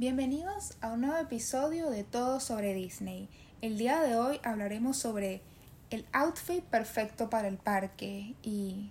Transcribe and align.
Bienvenidos 0.00 0.78
a 0.80 0.94
un 0.94 1.02
nuevo 1.02 1.18
episodio 1.18 1.90
de 1.90 2.04
Todo 2.04 2.40
sobre 2.40 2.72
Disney. 2.72 3.28
El 3.60 3.76
día 3.76 4.00
de 4.00 4.16
hoy 4.16 4.40
hablaremos 4.42 4.96
sobre 4.96 5.42
el 5.90 6.06
outfit 6.14 6.64
perfecto 6.64 7.28
para 7.28 7.48
el 7.48 7.58
parque 7.58 8.34
y 8.42 8.88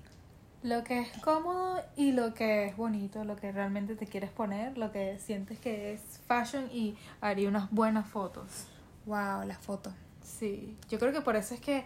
Lo 0.61 0.83
que 0.83 0.99
es 0.99 1.17
cómodo 1.23 1.81
y 1.95 2.11
lo 2.11 2.35
que 2.35 2.67
es 2.67 2.77
bonito, 2.77 3.23
lo 3.23 3.37
que 3.37 3.51
realmente 3.51 3.95
te 3.95 4.05
quieres 4.05 4.29
poner, 4.29 4.77
lo 4.77 4.91
que 4.91 5.17
sientes 5.17 5.57
que 5.57 5.93
es 5.93 6.21
fashion 6.27 6.69
y 6.71 6.95
haría 7.21 7.49
unas 7.49 7.71
buenas 7.71 8.07
fotos. 8.07 8.67
wow, 9.07 9.43
la 9.47 9.57
foto. 9.57 9.91
Sí, 10.21 10.77
yo 10.91 10.99
creo 10.99 11.11
que 11.11 11.21
por 11.21 11.35
eso 11.35 11.55
es 11.55 11.59
que 11.59 11.85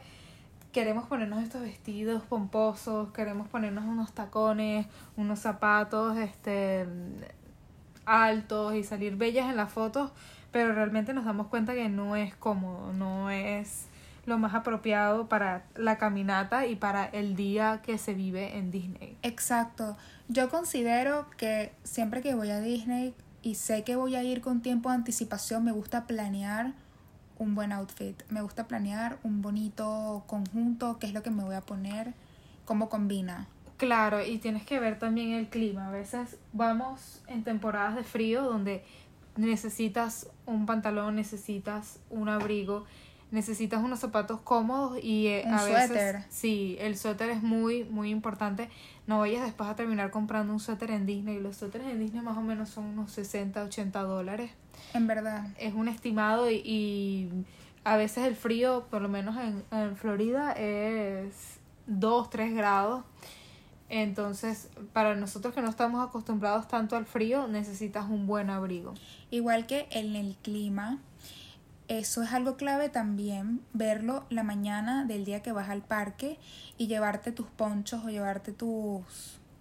queremos 0.73 1.07
ponernos 1.07 1.41
estos 1.41 1.61
vestidos 1.61 2.23
pomposos, 2.23 3.13
queremos 3.13 3.47
ponernos 3.47 3.85
unos 3.85 4.11
tacones, 4.11 4.85
unos 5.15 5.39
zapatos 5.39 6.17
este 6.17 6.85
altos 8.05 8.75
y 8.75 8.83
salir 8.83 9.15
bellas 9.15 9.49
en 9.49 9.55
las 9.55 9.71
fotos, 9.71 10.11
pero 10.51 10.73
realmente 10.73 11.13
nos 11.13 11.25
damos 11.25 11.47
cuenta 11.47 11.73
que 11.73 11.89
no 11.89 12.15
es 12.15 12.35
cómodo, 12.35 12.93
no 12.93 13.29
es 13.29 13.87
lo 14.25 14.37
más 14.37 14.53
apropiado 14.53 15.27
para 15.27 15.65
la 15.75 15.97
caminata 15.97 16.65
y 16.65 16.75
para 16.75 17.05
el 17.05 17.35
día 17.35 17.81
que 17.83 17.97
se 17.97 18.13
vive 18.13 18.57
en 18.57 18.71
Disney. 18.71 19.17
Exacto. 19.21 19.97
Yo 20.29 20.49
considero 20.49 21.29
que 21.37 21.73
siempre 21.83 22.21
que 22.21 22.35
voy 22.35 22.49
a 22.49 22.61
Disney 22.61 23.13
y 23.41 23.55
sé 23.55 23.83
que 23.83 23.95
voy 23.95 24.15
a 24.15 24.23
ir 24.23 24.41
con 24.41 24.61
tiempo 24.61 24.89
de 24.89 24.95
anticipación, 24.95 25.65
me 25.65 25.73
gusta 25.73 26.07
planear 26.07 26.73
un 27.37 27.55
buen 27.55 27.73
outfit. 27.73 28.23
Me 28.29 28.41
gusta 28.41 28.67
planear 28.67 29.17
un 29.23 29.41
bonito 29.41 30.23
conjunto, 30.27 30.97
qué 30.99 31.07
es 31.07 31.13
lo 31.13 31.23
que 31.23 31.31
me 31.31 31.43
voy 31.43 31.55
a 31.55 31.61
poner, 31.61 32.13
cómo 32.65 32.89
combina. 32.89 33.47
Claro, 33.85 34.25
y 34.25 34.37
tienes 34.37 34.63
que 34.63 34.79
ver 34.79 34.97
también 34.99 35.31
el 35.33 35.47
clima. 35.49 35.87
A 35.87 35.91
veces 35.91 36.37
vamos 36.53 37.21
en 37.27 37.43
temporadas 37.43 37.95
de 37.95 38.03
frío 38.03 38.43
donde 38.43 38.83
necesitas 39.35 40.27
un 40.45 40.65
pantalón, 40.65 41.15
necesitas 41.15 41.99
un 42.09 42.29
abrigo, 42.29 42.85
necesitas 43.31 43.83
unos 43.83 43.99
zapatos 43.99 44.39
cómodos 44.41 44.99
y 45.03 45.27
eh, 45.27 45.43
Un 45.45 45.53
a 45.53 45.63
veces 45.63 45.87
suéter. 45.87 46.23
sí, 46.29 46.77
el 46.79 46.97
suéter 46.97 47.29
es 47.29 47.41
muy 47.43 47.83
muy 47.83 48.09
importante. 48.09 48.69
No 49.07 49.19
vayas 49.19 49.43
después 49.43 49.69
a 49.69 49.75
terminar 49.75 50.11
comprando 50.11 50.53
un 50.53 50.59
suéter 50.59 50.91
en 50.91 51.05
Disney. 51.05 51.39
Los 51.39 51.57
suéteres 51.57 51.87
en 51.87 51.99
Disney 51.99 52.21
más 52.21 52.37
o 52.37 52.41
menos 52.41 52.69
son 52.69 52.85
unos 52.85 53.11
60, 53.11 53.63
80 53.63 54.01
dólares. 54.03 54.51
En 54.93 55.07
verdad. 55.07 55.47
Es 55.59 55.73
un 55.73 55.87
estimado 55.87 56.49
y, 56.49 56.61
y 56.63 57.29
a 57.83 57.97
veces 57.97 58.25
el 58.27 58.35
frío, 58.35 58.85
por 58.89 59.01
lo 59.01 59.09
menos 59.09 59.35
en, 59.37 59.63
en 59.77 59.97
Florida, 59.97 60.53
es 60.53 61.59
2, 61.87 62.29
3 62.29 62.53
grados. 62.53 63.03
Entonces, 63.89 64.69
para 64.91 65.15
nosotros 65.15 65.53
que 65.53 65.61
no 65.61 65.69
estamos 65.69 66.05
acostumbrados 66.07 66.67
tanto 66.67 66.95
al 66.95 67.05
frío, 67.05 67.47
necesitas 67.47 68.09
un 68.09 68.25
buen 68.25 68.49
abrigo. 68.49 68.93
Igual 69.29 69.67
que 69.67 69.87
en 69.91 70.15
el 70.15 70.35
clima, 70.41 70.99
eso 71.87 72.23
es 72.23 72.33
algo 72.33 72.55
clave 72.55 72.89
también, 72.89 73.61
verlo 73.73 74.25
la 74.29 74.43
mañana 74.43 75.05
del 75.05 75.25
día 75.25 75.43
que 75.43 75.51
vas 75.51 75.69
al 75.69 75.81
parque 75.81 76.39
y 76.77 76.87
llevarte 76.87 77.31
tus 77.31 77.47
ponchos 77.47 78.03
o 78.03 78.09
llevarte 78.09 78.51
tus 78.51 79.03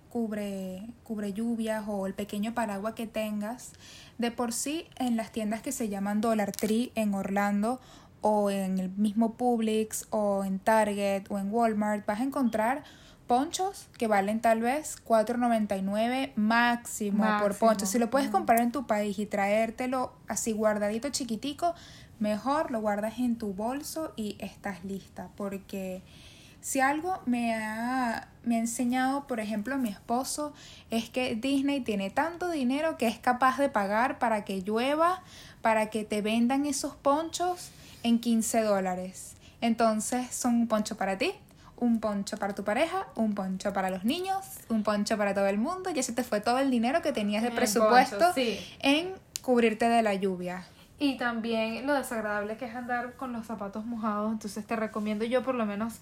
cubre, 0.08 0.82
cubre 1.04 1.32
lluvias 1.32 1.84
o 1.88 2.06
el 2.06 2.14
pequeño 2.14 2.54
paraguas 2.54 2.94
que 2.94 3.06
tengas. 3.06 3.72
De 4.18 4.30
por 4.30 4.52
sí, 4.52 4.86
en 4.96 5.16
las 5.16 5.32
tiendas 5.32 5.62
que 5.62 5.72
se 5.72 5.88
llaman 5.88 6.20
Dollar 6.20 6.52
Tree 6.52 6.92
en 6.94 7.14
Orlando 7.14 7.80
o 8.20 8.50
en 8.50 8.78
el 8.78 8.90
mismo 8.90 9.34
Publix 9.34 10.06
o 10.10 10.44
en 10.44 10.58
Target 10.58 11.24
o 11.30 11.38
en 11.38 11.52
Walmart, 11.52 12.06
vas 12.06 12.20
a 12.20 12.24
encontrar 12.24 12.84
ponchos 13.32 13.88
que 13.96 14.08
valen 14.08 14.42
tal 14.42 14.60
vez 14.60 15.02
$4.99 15.06 16.32
máximo, 16.36 17.16
por 17.16 17.48
Máximo. 17.48 17.70
poncho. 17.70 17.86
Si 17.86 17.98
lo 17.98 18.10
puedes 18.10 18.28
comprar 18.28 18.60
en 18.60 18.72
tu 18.72 18.86
país 18.86 19.18
y 19.18 19.24
traértelo 19.24 20.12
así 20.28 20.52
guardadito 20.52 21.08
chiquitico, 21.08 21.74
mejor 22.18 22.70
lo 22.70 22.82
guardas 22.82 23.18
en 23.18 23.38
tu 23.38 23.54
bolso 23.54 24.12
y 24.16 24.36
estás 24.38 24.84
lista. 24.84 25.30
Porque 25.34 26.02
si 26.60 26.80
algo 26.80 27.22
me 27.24 27.54
ha, 27.54 28.28
me 28.44 28.56
ha 28.56 28.58
enseñado, 28.58 29.26
por 29.26 29.40
ejemplo, 29.40 29.78
mi 29.78 29.88
esposo, 29.88 30.52
es 30.90 31.08
que 31.08 31.34
Disney 31.34 31.80
tiene 31.80 32.10
tanto 32.10 32.50
dinero 32.50 32.98
que 32.98 33.06
es 33.06 33.18
capaz 33.18 33.56
de 33.56 33.70
pagar 33.70 34.18
para 34.18 34.44
que 34.44 34.60
llueva, 34.60 35.22
para 35.62 35.88
que 35.88 36.04
te 36.04 36.20
vendan 36.20 36.66
esos 36.66 36.96
ponchos 36.96 37.70
en 38.02 38.18
15 38.18 38.60
dólares. 38.60 39.36
Entonces 39.62 40.34
son 40.34 40.54
un 40.56 40.68
poncho 40.68 40.98
para 40.98 41.16
ti, 41.16 41.32
un 41.82 41.98
poncho 41.98 42.36
para 42.36 42.54
tu 42.54 42.62
pareja, 42.62 43.08
un 43.16 43.34
poncho 43.34 43.72
para 43.72 43.90
los 43.90 44.04
niños, 44.04 44.38
un 44.68 44.84
poncho 44.84 45.18
para 45.18 45.34
todo 45.34 45.48
el 45.48 45.58
mundo. 45.58 45.90
Ya 45.90 46.04
se 46.04 46.12
te 46.12 46.22
fue 46.22 46.40
todo 46.40 46.60
el 46.60 46.70
dinero 46.70 47.02
que 47.02 47.12
tenías 47.12 47.42
de 47.42 47.50
presupuesto 47.50 48.32
sí. 48.34 48.60
en 48.78 49.12
cubrirte 49.42 49.88
de 49.88 50.00
la 50.00 50.14
lluvia. 50.14 50.64
Y 51.00 51.16
también 51.16 51.84
lo 51.84 51.94
desagradable 51.94 52.56
que 52.56 52.66
es 52.66 52.76
andar 52.76 53.14
con 53.16 53.32
los 53.32 53.46
zapatos 53.46 53.84
mojados. 53.84 54.30
Entonces, 54.30 54.64
te 54.64 54.76
recomiendo 54.76 55.24
yo 55.24 55.42
por 55.42 55.56
lo 55.56 55.66
menos 55.66 55.94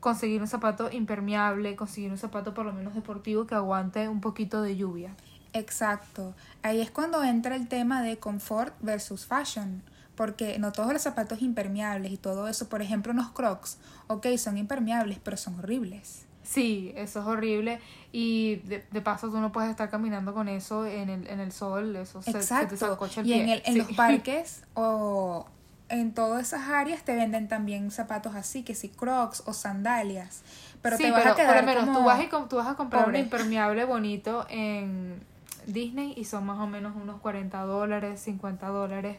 conseguir 0.00 0.40
un 0.40 0.48
zapato 0.48 0.90
impermeable, 0.90 1.76
conseguir 1.76 2.10
un 2.10 2.16
zapato 2.16 2.54
por 2.54 2.64
lo 2.64 2.72
menos 2.72 2.94
deportivo 2.94 3.46
que 3.46 3.54
aguante 3.54 4.08
un 4.08 4.22
poquito 4.22 4.62
de 4.62 4.78
lluvia. 4.78 5.14
Exacto. 5.52 6.34
Ahí 6.62 6.80
es 6.80 6.90
cuando 6.90 7.22
entra 7.22 7.56
el 7.56 7.68
tema 7.68 8.00
de 8.00 8.16
confort 8.16 8.72
versus 8.80 9.26
fashion. 9.26 9.82
Porque 10.20 10.58
no 10.58 10.70
todos 10.70 10.92
los 10.92 11.00
zapatos 11.00 11.40
impermeables 11.40 12.12
y 12.12 12.18
todo 12.18 12.46
eso, 12.46 12.68
por 12.68 12.82
ejemplo, 12.82 13.10
unos 13.14 13.30
crocs, 13.30 13.78
ok, 14.08 14.26
son 14.36 14.58
impermeables, 14.58 15.18
pero 15.18 15.38
son 15.38 15.58
horribles. 15.60 16.26
Sí, 16.42 16.92
eso 16.94 17.20
es 17.20 17.26
horrible. 17.26 17.80
Y 18.12 18.56
de, 18.66 18.84
de 18.90 19.00
paso, 19.00 19.30
tú 19.30 19.38
no 19.38 19.50
puedes 19.50 19.70
estar 19.70 19.88
caminando 19.88 20.34
con 20.34 20.46
eso 20.48 20.84
en 20.84 21.08
el, 21.08 21.26
en 21.26 21.40
el 21.40 21.52
sol. 21.52 21.96
Eso 21.96 22.20
se, 22.20 22.32
se 22.42 22.66
te 22.66 22.76
sacocha 22.76 23.22
el 23.22 23.26
Y 23.28 23.32
en, 23.32 23.44
pie. 23.46 23.54
el, 23.54 23.62
en 23.64 23.72
Sí. 23.72 23.78
los 23.78 23.92
parques 23.96 24.62
o 24.74 25.46
en 25.88 26.12
todas 26.12 26.42
esas 26.48 26.68
áreas 26.68 27.02
te 27.02 27.14
venden 27.16 27.48
también 27.48 27.90
zapatos 27.90 28.34
así, 28.34 28.62
que 28.62 28.74
si 28.74 28.90
crocs 28.90 29.42
o 29.46 29.54
sandalias. 29.54 30.42
Pero 30.82 30.98
sí, 30.98 31.04
te 31.04 31.12
vas 31.12 31.20
pero 31.22 31.32
a 31.32 31.36
quedar 31.36 31.54
por 31.54 31.60
lo 31.62 31.66
menos 31.66 31.84
como... 31.86 31.98
tú 32.00 32.04
vas, 32.04 32.22
y 32.22 32.26
com- 32.28 32.46
tú 32.46 32.56
vas 32.56 32.68
a 32.68 32.74
comprar 32.74 33.04
pobre. 33.04 33.20
un 33.20 33.24
impermeable 33.24 33.84
bonito 33.86 34.44
en 34.50 35.18
Disney 35.66 36.12
y 36.14 36.26
son 36.26 36.44
más 36.44 36.58
o 36.58 36.66
menos 36.66 36.94
unos 36.94 37.22
40 37.22 37.58
dólares, 37.62 38.20
50 38.20 38.68
dólares. 38.68 39.16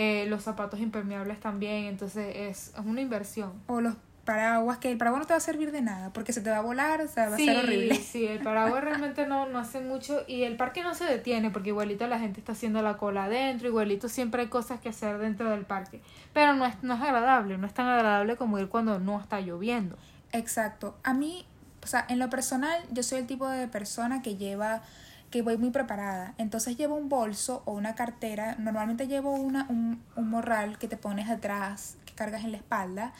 Eh, 0.00 0.26
los 0.28 0.44
zapatos 0.44 0.78
impermeables 0.78 1.40
también, 1.40 1.86
entonces 1.86 2.32
es, 2.36 2.68
es 2.68 2.86
una 2.86 3.00
inversión. 3.00 3.52
O 3.66 3.80
los 3.80 3.96
paraguas, 4.24 4.78
que 4.78 4.92
el 4.92 4.96
paraguas 4.98 5.22
no 5.22 5.26
te 5.26 5.32
va 5.32 5.38
a 5.38 5.40
servir 5.40 5.72
de 5.72 5.82
nada, 5.82 6.12
porque 6.12 6.32
se 6.32 6.40
te 6.40 6.50
va 6.50 6.58
a 6.58 6.60
volar, 6.60 7.00
o 7.00 7.08
sea, 7.08 7.30
va 7.30 7.34
a 7.34 7.38
ser 7.38 7.56
horrible. 7.56 7.94
Sí, 8.04 8.26
el 8.26 8.38
paraguas 8.40 8.84
realmente 8.84 9.26
no, 9.26 9.48
no 9.48 9.58
hace 9.58 9.80
mucho 9.80 10.22
y 10.28 10.44
el 10.44 10.56
parque 10.56 10.84
no 10.84 10.94
se 10.94 11.04
detiene 11.04 11.50
porque 11.50 11.70
igualito 11.70 12.06
la 12.06 12.20
gente 12.20 12.38
está 12.38 12.52
haciendo 12.52 12.80
la 12.80 12.96
cola 12.96 13.24
adentro, 13.24 13.66
igualito 13.66 14.08
siempre 14.08 14.42
hay 14.42 14.48
cosas 14.48 14.80
que 14.80 14.90
hacer 14.90 15.18
dentro 15.18 15.50
del 15.50 15.64
parque. 15.64 16.00
Pero 16.32 16.52
no 16.52 16.64
es, 16.64 16.74
no 16.82 16.94
es 16.94 17.00
agradable, 17.00 17.58
no 17.58 17.66
es 17.66 17.74
tan 17.74 17.86
agradable 17.86 18.36
como 18.36 18.58
ir 18.60 18.68
cuando 18.68 19.00
no 19.00 19.18
está 19.18 19.40
lloviendo. 19.40 19.96
Exacto. 20.30 20.96
A 21.02 21.12
mí, 21.12 21.44
o 21.82 21.88
sea, 21.88 22.04
en 22.08 22.20
lo 22.20 22.30
personal, 22.30 22.82
yo 22.92 23.02
soy 23.02 23.18
el 23.18 23.26
tipo 23.26 23.48
de 23.48 23.66
persona 23.66 24.22
que 24.22 24.36
lleva, 24.36 24.82
que 25.30 25.42
voy 25.42 25.56
muy 25.56 25.70
preparada. 25.70 26.34
Entonces 26.38 26.76
llevo 26.76 26.94
un 26.94 27.08
bolso 27.08 27.62
o 27.64 27.72
una 27.72 27.94
cartera. 27.94 28.56
Normalmente 28.58 29.06
llevo 29.06 29.32
una, 29.32 29.66
un, 29.68 30.02
un 30.16 30.30
morral 30.30 30.78
que 30.78 30.88
te 30.88 30.96
pones 30.96 31.28
atrás, 31.28 31.96
que 32.06 32.14
cargas 32.14 32.44
en 32.44 32.52
la 32.52 32.58
espalda. 32.58 33.12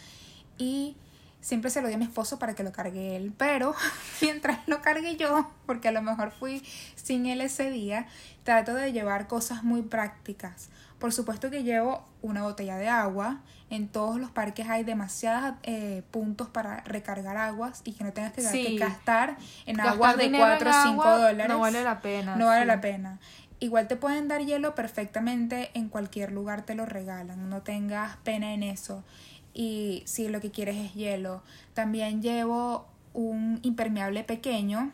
Y 0.57 0.97
siempre 1.41 1.71
se 1.71 1.81
lo 1.81 1.89
di 1.89 1.95
a 1.95 1.99
mi 1.99 2.05
esposo 2.05 2.39
para 2.39 2.55
que 2.55 2.63
lo 2.63 2.73
cargue 2.73 3.17
él. 3.17 3.33
Pero 3.37 3.75
mientras 4.23 4.61
lo 4.67 4.83
cargue 4.83 5.17
yo, 5.17 5.51
porque 5.67 5.89
a 5.89 5.93
lo 5.93 6.03
mejor 6.03 6.31
fui 6.31 6.63
sin 6.95 7.27
él 7.27 7.41
ese 7.41 7.71
día, 7.71 8.07
trato 8.45 8.75
de 8.75 8.93
llevar 8.93 9.27
cosas 9.27 9.65
muy 9.65 9.83
prácticas. 9.83 10.71
Por 10.99 11.13
supuesto 11.13 11.51
que 11.51 11.63
llevo 11.63 12.05
una 12.23 12.43
botella 12.43 12.77
de 12.77 12.89
agua. 12.89 13.41
En 13.71 13.89
todos 13.89 14.19
los 14.19 14.31
parques 14.31 14.69
hay 14.69 14.83
demasiados 14.83 15.55
eh, 15.63 16.03
puntos 16.11 16.49
para 16.49 16.81
recargar 16.85 17.37
aguas 17.37 17.83
y 17.85 17.93
que 17.93 18.03
no 18.05 18.13
tengas 18.13 18.33
que, 18.33 18.41
Sí. 18.43 18.65
que 18.65 18.79
gastar 18.79 19.37
en 19.67 19.77
Gastar 19.77 19.95
aguas 19.95 20.17
de 20.17 20.25
dinero 20.25 20.45
en 20.45 20.59
4 20.59 20.71
o 20.71 20.83
5 20.85 21.03
agua 21.03 21.19
dólares. 21.19 21.49
No 21.49 21.59
vale 21.61 21.85
la 21.85 22.01
pena. 22.01 22.37
No 22.37 22.47
vale 22.47 22.63
sí. 22.63 22.67
la 22.67 22.81
pena. 22.81 23.19
Igual 23.61 23.89
te 23.89 23.97
pueden 23.97 24.29
dar 24.29 24.43
hielo 24.45 24.75
perfectamente 24.75 25.71
en 25.75 25.89
cualquier 25.89 26.33
lugar 26.33 26.63
te 26.63 26.75
lo 26.75 26.87
regalan. 26.87 27.51
No 27.51 27.63
tengas 27.63 28.17
pena 28.19 28.55
en 28.55 28.63
eso. 28.63 29.05
Y 29.53 30.03
si 30.07 30.29
lo 30.29 30.41
que 30.41 30.51
quieres 30.51 30.77
es 30.77 30.95
hielo. 30.95 31.43
También 31.75 32.23
llevo 32.23 32.87
un 33.13 33.59
impermeable 33.63 34.23
pequeño 34.25 34.93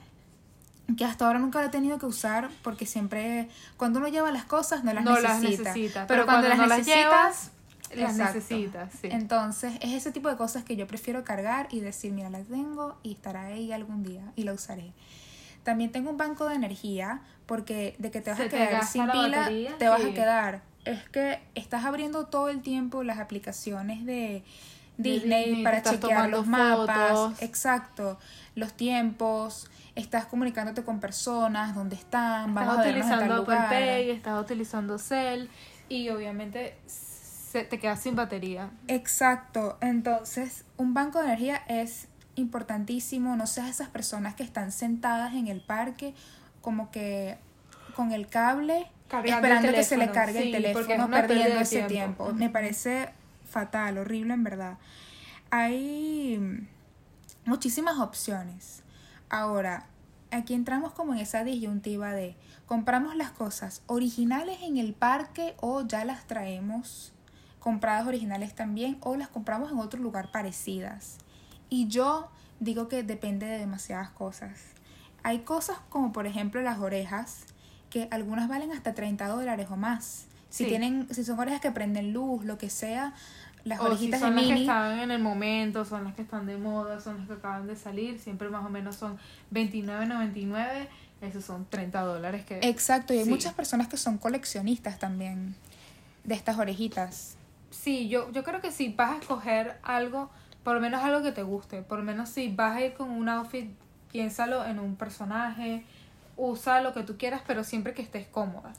que 0.97 1.05
hasta 1.05 1.27
ahora 1.27 1.39
nunca 1.39 1.61
lo 1.61 1.67
he 1.67 1.71
tenido 1.71 1.99
que 1.99 2.07
usar 2.07 2.51
porque 2.63 2.87
siempre 2.87 3.49
cuando 3.77 3.99
uno 4.01 4.09
lleva 4.09 4.31
las 4.31 4.45
cosas 4.45 4.85
no 4.85 4.93
las 4.93 5.05
no 5.05 5.13
necesita. 5.13 5.33
las 5.33 5.43
necesita. 5.43 6.07
Pero, 6.07 6.25
cuando, 6.27 6.49
las 6.49 6.59
no 6.59 6.67
las 6.67 6.79
necesitas, 6.79 7.03
llevas, 7.03 7.51
las 7.97 8.17
necesitas. 8.17 8.93
Sí. 9.01 9.09
Entonces 9.11 9.75
es 9.81 9.93
ese 9.93 10.13
tipo 10.13 10.29
de 10.29 10.37
cosas 10.37 10.65
que 10.65 10.77
yo 10.77 10.87
prefiero 10.87 11.25
cargar 11.25 11.69
y 11.71 11.81
decir, 11.81 12.13
mira, 12.13 12.31
la 12.31 12.41
tengo 12.41 12.99
y 13.03 13.13
estará 13.13 13.47
ahí 13.47 13.73
algún 13.73 14.03
día 14.03 14.33
y 14.37 14.45
la 14.45 14.53
usaré. 14.53 14.93
También 15.63 15.93
tengo 15.93 16.11
un 16.11 16.17
banco 16.17 16.49
de 16.49 16.55
energía 16.55 17.23
porque 17.47 17.97
de 17.99 18.11
que 18.11 18.21
te 18.21 18.31
vas 18.31 18.39
Se 18.39 18.47
a 18.47 18.49
quedar 18.49 18.85
sin 18.85 19.07
la 19.07 19.13
pila, 19.13 19.39
batería, 19.39 19.79
te 19.79 19.89
vas 19.89 20.05
a 20.05 20.13
quedar. 20.13 20.63
Es 20.85 21.09
que 21.09 21.41
estás 21.55 21.85
abriendo 21.85 22.27
todo 22.27 22.49
el 22.51 22.61
tiempo 22.61 23.03
las 23.03 23.19
aplicaciones 23.19 24.05
de 24.05 24.45
Disney, 24.97 25.47
Disney, 25.47 25.65
para 25.65 25.83
chequear 25.83 26.31
los 26.31 26.47
mapas. 26.47 27.11
fotos. 27.11 27.43
Exacto. 27.43 28.19
los 28.55 28.75
tiempos, 28.75 29.69
estás 29.95 30.27
comunicándote 30.27 30.85
con 30.85 31.01
personas, 31.01 31.75
dónde 31.75 31.97
están, 31.97 32.51
Estás 32.51 32.55
vamos 32.55 32.79
a 32.79 32.83
vernos 32.83 33.05
en 33.05 33.11
tal 33.11 33.19
utilizando 33.19 33.53
Apple. 33.53 33.79
Pay, 33.79 34.11
estás 34.11 34.41
utilizando 34.41 34.99
Cell 34.99 35.49
y 35.89 36.09
obviamente 36.11 36.77
se 37.55 37.63
te 37.63 37.79
quedas 37.79 38.01
sin 38.01 38.17
batería. 38.17 38.73
Exacto, 38.89 39.79
entonces 39.81 40.65
un 40.77 40.93
banco 40.93 41.21
de 41.21 41.27
energía 41.27 41.63
es 41.69 42.09
importantísimo, 42.35 43.37
no 43.37 43.47
seas 43.47 43.69
esas 43.69 43.89
personas 43.89 44.35
que 44.35 44.43
están 44.43 44.73
sentadas 44.73 45.35
en 45.35 45.47
el 45.47 45.61
parque 45.61 46.15
como 46.61 46.91
que 46.91 47.39
con 47.95 48.11
el 48.11 48.27
cable 48.27 48.91
Cargando 49.07 49.37
esperando 49.37 49.69
el 49.69 49.75
que 49.77 49.85
se 49.85 49.97
le 49.97 50.11
cargue 50.11 50.41
sí, 50.41 50.47
el 50.47 50.63
teléfono, 50.75 51.09
perdiendo 51.09 51.61
ese 51.61 51.85
tiempo. 51.85 52.25
tiempo. 52.25 52.33
Me 52.33 52.51
parece 52.51 53.11
fatal, 53.49 53.99
horrible 53.99 54.35
en 54.35 54.43
verdad. 54.43 54.79
Hay 55.51 56.67
muchísimas 57.45 58.01
opciones. 58.01 58.83
Ahora, 59.29 59.87
aquí 60.33 60.55
entramos 60.55 60.93
como 60.93 61.15
en 61.15 61.21
esa 61.21 61.45
disyuntiva 61.45 62.11
de 62.11 62.35
compramos 62.67 63.15
las 63.15 63.31
cosas 63.31 63.83
originales 63.87 64.59
en 64.63 64.77
el 64.77 64.93
parque 64.93 65.55
o 65.61 65.87
ya 65.87 66.05
las 66.05 66.27
traemos 66.27 67.13
compradas 67.65 68.07
originales 68.07 68.55
también 68.55 68.99
o 69.01 69.17
las 69.17 69.29
compramos 69.29 69.73
en 69.73 69.79
otro 69.79 69.99
lugar 69.99 70.31
parecidas. 70.31 71.17
Y 71.71 71.89
yo 71.89 72.29
digo 72.61 72.89
que 72.89 73.03
depende 73.03 73.47
de 73.47 73.57
demasiadas 73.59 74.11
cosas. 74.11 74.61
Hay 75.23 75.39
cosas 75.41 75.79
como 75.89 76.13
por 76.13 76.27
ejemplo 76.27 76.61
las 76.61 76.79
orejas, 76.79 77.47
que 77.89 78.07
algunas 78.11 78.49
valen 78.51 78.71
hasta 78.73 78.93
30 78.93 79.29
dólares 79.29 79.69
o 79.71 79.77
más. 79.79 80.27
Si 80.51 80.65
Sí. 80.65 80.69
tienen, 80.69 81.09
si 81.11 81.25
son 81.25 81.39
orejas 81.41 81.63
que 81.63 81.71
prenden 81.71 82.13
luz, 82.13 82.45
lo 82.45 82.59
que 82.59 82.69
sea, 82.69 83.15
las 83.65 83.81
O 83.81 83.85
si 83.85 83.89
orejitas 83.89 84.21
son 84.21 84.31
de 84.35 84.37
las 84.37 84.45
que 84.45 84.53
mini. 84.53 84.67
están 84.67 84.99
en 84.99 85.11
el 85.11 85.23
momento, 85.23 85.87
son 85.87 86.05
las 86.05 86.15
que 86.15 86.21
están 86.21 86.45
de 86.45 86.59
moda, 86.59 87.01
son 87.01 87.17
las 87.17 87.27
que 87.29 87.33
acaban 87.33 87.67
de 87.67 87.77
salir, 87.77 88.21
siempre 88.21 88.51
más 88.51 88.67
o 88.67 88.69
menos 88.69 88.95
son 88.97 89.17
29.99, 89.51 90.87
esos 91.23 91.43
son 91.47 91.65
30 91.71 92.03
dólares 92.03 92.45
que... 92.45 92.59
Exacto, 92.63 93.15
y 93.15 93.19
hay 93.21 93.25
Sí. 93.25 93.31
muchas 93.31 93.55
personas 93.55 93.89
que 93.89 93.97
son 93.97 94.19
coleccionistas 94.19 94.99
también 94.99 95.55
de 96.25 96.35
estas 96.35 96.59
orejitas. 96.59 97.37
Sí, 97.75 98.09
yo, 98.09 98.31
yo 98.31 98.45
creo 98.45 98.61
que 98.61 98.71
si 98.71 98.89
vas 98.91 99.11
a 99.11 99.19
escoger 99.19 99.79
algo, 99.83 100.31
por 100.63 100.75
lo 100.75 100.81
menos 100.81 101.03
algo 101.03 101.23
que 101.23 101.33
te 101.33 101.43
guste, 101.43 101.83
por 101.83 101.99
lo 101.99 102.05
menos 102.05 102.29
si 102.29 102.49
vas 102.55 102.77
a 102.77 102.81
ir 102.81 102.95
con 102.95 103.11
un 103.11 103.29
outfit, 103.29 103.69
piénsalo 104.13 104.65
en 104.65 104.79
un 104.79 104.95
personaje, 104.95 105.85
usa 106.37 106.81
lo 106.81 106.95
que 106.95 107.03
tú 107.03 107.19
quieras, 107.19 107.43
pero 107.47 107.65
siempre 107.65 107.93
que 107.93 108.03
estés 108.03 108.29
cómoda. 108.29 108.73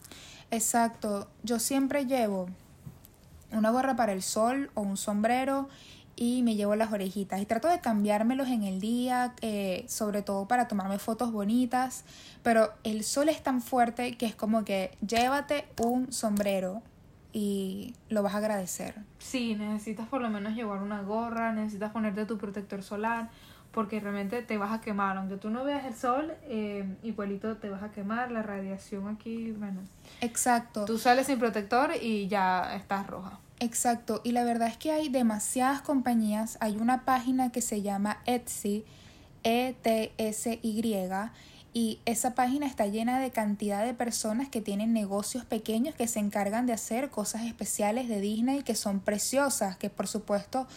Exacto, 0.50 1.28
yo 1.44 1.60
siempre 1.60 2.06
llevo 2.06 2.48
una 3.52 3.70
gorra 3.70 3.96
para 3.96 4.14
el 4.14 4.24
sol 4.24 4.72
o 4.76 4.82
un 4.82 4.98
sombrero 4.98 5.68
y 6.16 6.42
me 6.44 6.56
llevo 6.56 6.76
las 6.78 6.94
orejitas 6.94 7.42
y 7.42 7.46
trato 7.46 7.68
de 7.68 7.82
cambiármelos 7.82 8.48
en 8.48 8.64
el 8.64 8.80
día, 8.80 9.36
eh, 9.42 9.84
sobre 9.90 10.22
todo 10.22 10.48
para 10.48 10.70
tomarme 10.70 11.00
fotos 11.00 11.34
bonitas, 11.34 12.06
pero 12.44 12.72
el 12.86 13.04
sol 13.04 13.28
es 13.28 13.44
tan 13.44 13.62
fuerte 13.62 14.16
que 14.18 14.26
es 14.26 14.36
como 14.36 14.64
que 14.64 14.98
llévate 15.06 15.66
un 15.84 16.14
sombrero 16.14 16.82
y 17.38 17.94
lo 18.08 18.24
vas 18.24 18.34
a 18.34 18.38
agradecer. 18.38 18.96
Sí, 19.20 19.56
necesitas 19.56 20.08
por 20.08 20.22
lo 20.22 20.30
menos 20.30 20.56
llevar 20.56 20.82
una 20.82 21.02
gorra, 21.02 21.52
necesitas 21.52 21.92
ponerte 21.92 22.26
tu 22.26 22.38
protector 22.38 22.82
solar, 22.82 23.30
porque 23.74 24.00
realmente 24.00 24.42
te 24.42 24.58
vas 24.58 24.72
a 24.72 24.80
quemar. 24.80 25.18
Aunque 25.18 25.36
tú 25.36 25.50
no 25.50 25.66
veas 25.66 25.84
el 25.84 25.94
sol, 25.96 26.32
eh, 26.44 26.86
igualito 27.04 27.58
te 27.58 27.70
vas 27.70 27.84
a 27.84 27.92
quemar. 27.92 28.32
La 28.32 28.42
radiación 28.42 29.10
aquí, 29.10 29.52
bueno, 29.52 29.82
Exacto. 30.22 30.86
tú 30.86 30.98
sales 30.98 31.28
sin 31.28 31.38
protector 31.38 31.92
y 32.02 32.30
ya 32.30 32.74
estás 32.74 33.06
roja. 33.06 33.38
Exacto, 33.60 34.22
y 34.24 34.32
la 34.32 34.46
verdad 34.46 34.70
es 34.70 34.78
que 34.78 34.94
hay 34.94 35.10
demasiadas 35.10 35.82
compañías. 35.82 36.58
Hay 36.62 36.78
una 36.78 37.04
página 37.04 37.52
que 37.52 37.62
se 37.62 37.82
llama 37.82 38.20
Etsy, 38.26 38.86
E 39.44 39.76
E-T-S-Y, 39.84 41.10
y 41.76 42.00
esa 42.06 42.36
página 42.36 42.68
está 42.68 42.88
llena 42.88 43.20
de 43.20 43.32
cantidad 43.32 43.84
de 43.86 43.94
personas 43.94 44.48
que 44.48 44.62
tienen 44.62 44.94
negocios 44.94 45.44
pequeños 45.44 45.94
que 45.94 46.08
se 46.08 46.20
encargan 46.20 46.66
de 46.66 46.72
hacer 46.72 47.10
cosas 47.10 47.42
especiales 47.42 48.08
de 48.08 48.22
Disney 48.22 48.64
que 48.64 48.76
son 48.76 49.02
preciosas, 49.02 49.76
que 49.76 49.90
por 49.90 50.08
supuesto 50.08 50.68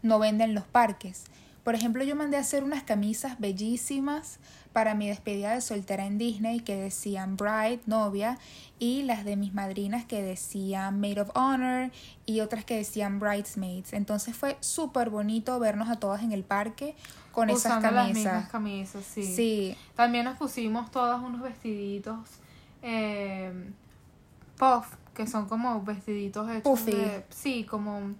no 0.00 0.18
venden 0.18 0.54
los 0.54 0.64
parques. 0.64 1.24
Por 1.62 1.74
ejemplo, 1.74 2.02
yo 2.04 2.16
mandé 2.16 2.38
a 2.38 2.40
hacer 2.40 2.64
unas 2.64 2.84
camisas 2.84 3.38
bellísimas 3.38 4.38
para 4.72 4.94
mi 4.94 5.08
despedida 5.08 5.52
de 5.52 5.60
soltera 5.60 6.06
en 6.06 6.16
Disney 6.16 6.60
que 6.60 6.76
decían 6.76 7.36
bride, 7.36 7.80
novia, 7.84 8.38
y 8.78 9.02
las 9.02 9.26
de 9.26 9.36
mis 9.36 9.52
madrinas 9.52 10.06
que 10.06 10.22
decían 10.22 11.00
maid 11.00 11.20
of 11.20 11.30
honor 11.34 11.90
y 12.24 12.40
otras 12.40 12.64
que 12.64 12.76
decían 12.76 13.18
bridesmaids. 13.18 13.92
Entonces 13.92 14.34
fue 14.34 14.56
súper 14.60 15.10
bonito 15.10 15.58
vernos 15.58 15.90
a 15.90 15.96
todas 15.96 16.22
en 16.22 16.32
el 16.32 16.44
parque 16.44 16.94
con 17.36 17.50
esas 17.50 17.64
Usando 17.76 17.90
las 17.90 18.06
mismas 18.14 18.48
camisas. 18.48 18.50
camisas, 18.50 19.04
sí. 19.04 19.22
Sí, 19.36 19.76
También 19.94 20.24
nos 20.24 20.38
pusimos 20.38 20.90
todas 20.90 21.20
unos 21.22 21.42
vestiditos 21.42 22.18
eh, 22.80 23.52
puff, 24.56 24.86
que 25.14 25.26
son 25.26 25.46
como 25.46 25.82
vestiditos 25.82 26.48
hechos 26.48 26.62
Puffy. 26.62 26.92
de- 26.92 27.26
sí, 27.28 27.64
como 27.64 28.14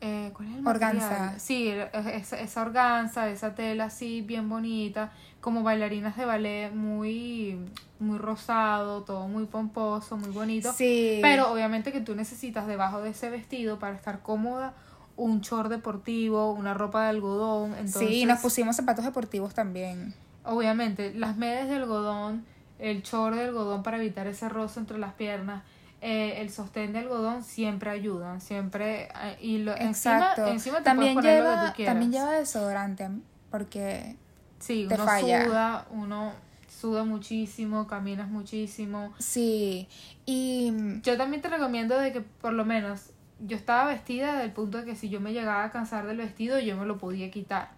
eh, 0.00 0.30
¿cuál 0.34 0.48
es 0.48 0.54
el 0.56 0.66
Organza. 0.66 1.10
material? 1.10 1.38
Sí, 1.40 1.68
esa, 2.14 2.40
esa 2.40 2.62
organza, 2.62 3.28
esa 3.28 3.54
tela 3.54 3.84
así 3.84 4.22
bien 4.22 4.48
bonita, 4.48 5.12
como 5.42 5.62
bailarinas 5.62 6.16
de 6.16 6.24
ballet 6.24 6.72
muy 6.72 7.58
muy 7.98 8.16
rosado, 8.16 9.02
todo 9.02 9.28
muy 9.28 9.44
pomposo, 9.44 10.16
muy 10.16 10.30
bonito. 10.30 10.72
sí. 10.72 11.18
Pero 11.20 11.52
obviamente 11.52 11.92
que 11.92 12.00
tú 12.00 12.14
necesitas 12.14 12.66
debajo 12.66 13.02
de 13.02 13.10
ese 13.10 13.28
vestido 13.28 13.78
para 13.78 13.94
estar 13.96 14.20
cómoda 14.22 14.72
un 15.16 15.40
short 15.40 15.70
deportivo, 15.70 16.52
una 16.52 16.74
ropa 16.74 17.04
de 17.04 17.08
algodón, 17.10 17.72
entonces 17.74 18.08
sí, 18.08 18.24
nos 18.24 18.40
pusimos 18.40 18.76
zapatos 18.76 19.04
deportivos 19.04 19.54
también. 19.54 20.14
Obviamente, 20.44 21.14
las 21.14 21.36
medias 21.36 21.68
de 21.68 21.76
algodón, 21.76 22.44
el 22.78 23.02
short 23.02 23.36
de 23.36 23.44
algodón 23.44 23.82
para 23.82 23.96
evitar 23.98 24.26
ese 24.26 24.48
roce 24.48 24.80
entre 24.80 24.98
las 24.98 25.14
piernas, 25.14 25.62
eh, 26.00 26.42
el 26.42 26.50
sostén 26.50 26.92
de 26.92 26.98
algodón 26.98 27.42
siempre 27.42 27.88
ayudan, 27.90 28.40
siempre 28.40 29.08
eh, 29.22 29.38
y 29.40 29.58
lo, 29.58 29.72
Exacto. 29.72 30.42
encima, 30.42 30.50
encima 30.50 30.78
te 30.78 30.84
también 30.84 31.14
puedes 31.14 31.40
poner 31.40 31.44
lo 31.44 31.50
que 31.50 31.54
lleva, 31.56 31.70
tú 31.70 31.76
quieras. 31.76 31.94
también 31.94 32.12
lleva 32.12 32.32
desodorante 32.32 33.08
porque 33.50 34.16
sí, 34.58 34.84
te 34.88 34.94
uno 34.96 35.04
falla. 35.04 35.44
suda, 35.46 35.86
uno 35.92 36.32
suda 36.68 37.04
muchísimo, 37.04 37.86
caminas 37.86 38.28
muchísimo. 38.28 39.14
sí. 39.18 39.88
Y 40.26 40.72
Yo 41.02 41.16
también 41.16 41.40
te 41.40 41.48
recomiendo 41.48 41.98
de 41.98 42.12
que 42.12 42.20
por 42.20 42.52
lo 42.52 42.64
menos 42.66 43.10
yo 43.40 43.56
estaba 43.56 43.88
vestida 43.88 44.38
del 44.38 44.52
punto 44.52 44.78
de 44.78 44.84
que 44.84 44.96
si 44.96 45.08
yo 45.08 45.20
me 45.20 45.32
llegaba 45.32 45.64
a 45.64 45.70
cansar 45.70 46.06
del 46.06 46.18
vestido 46.18 46.58
yo 46.58 46.76
me 46.76 46.86
lo 46.86 46.98
podía 46.98 47.30
quitar. 47.30 47.70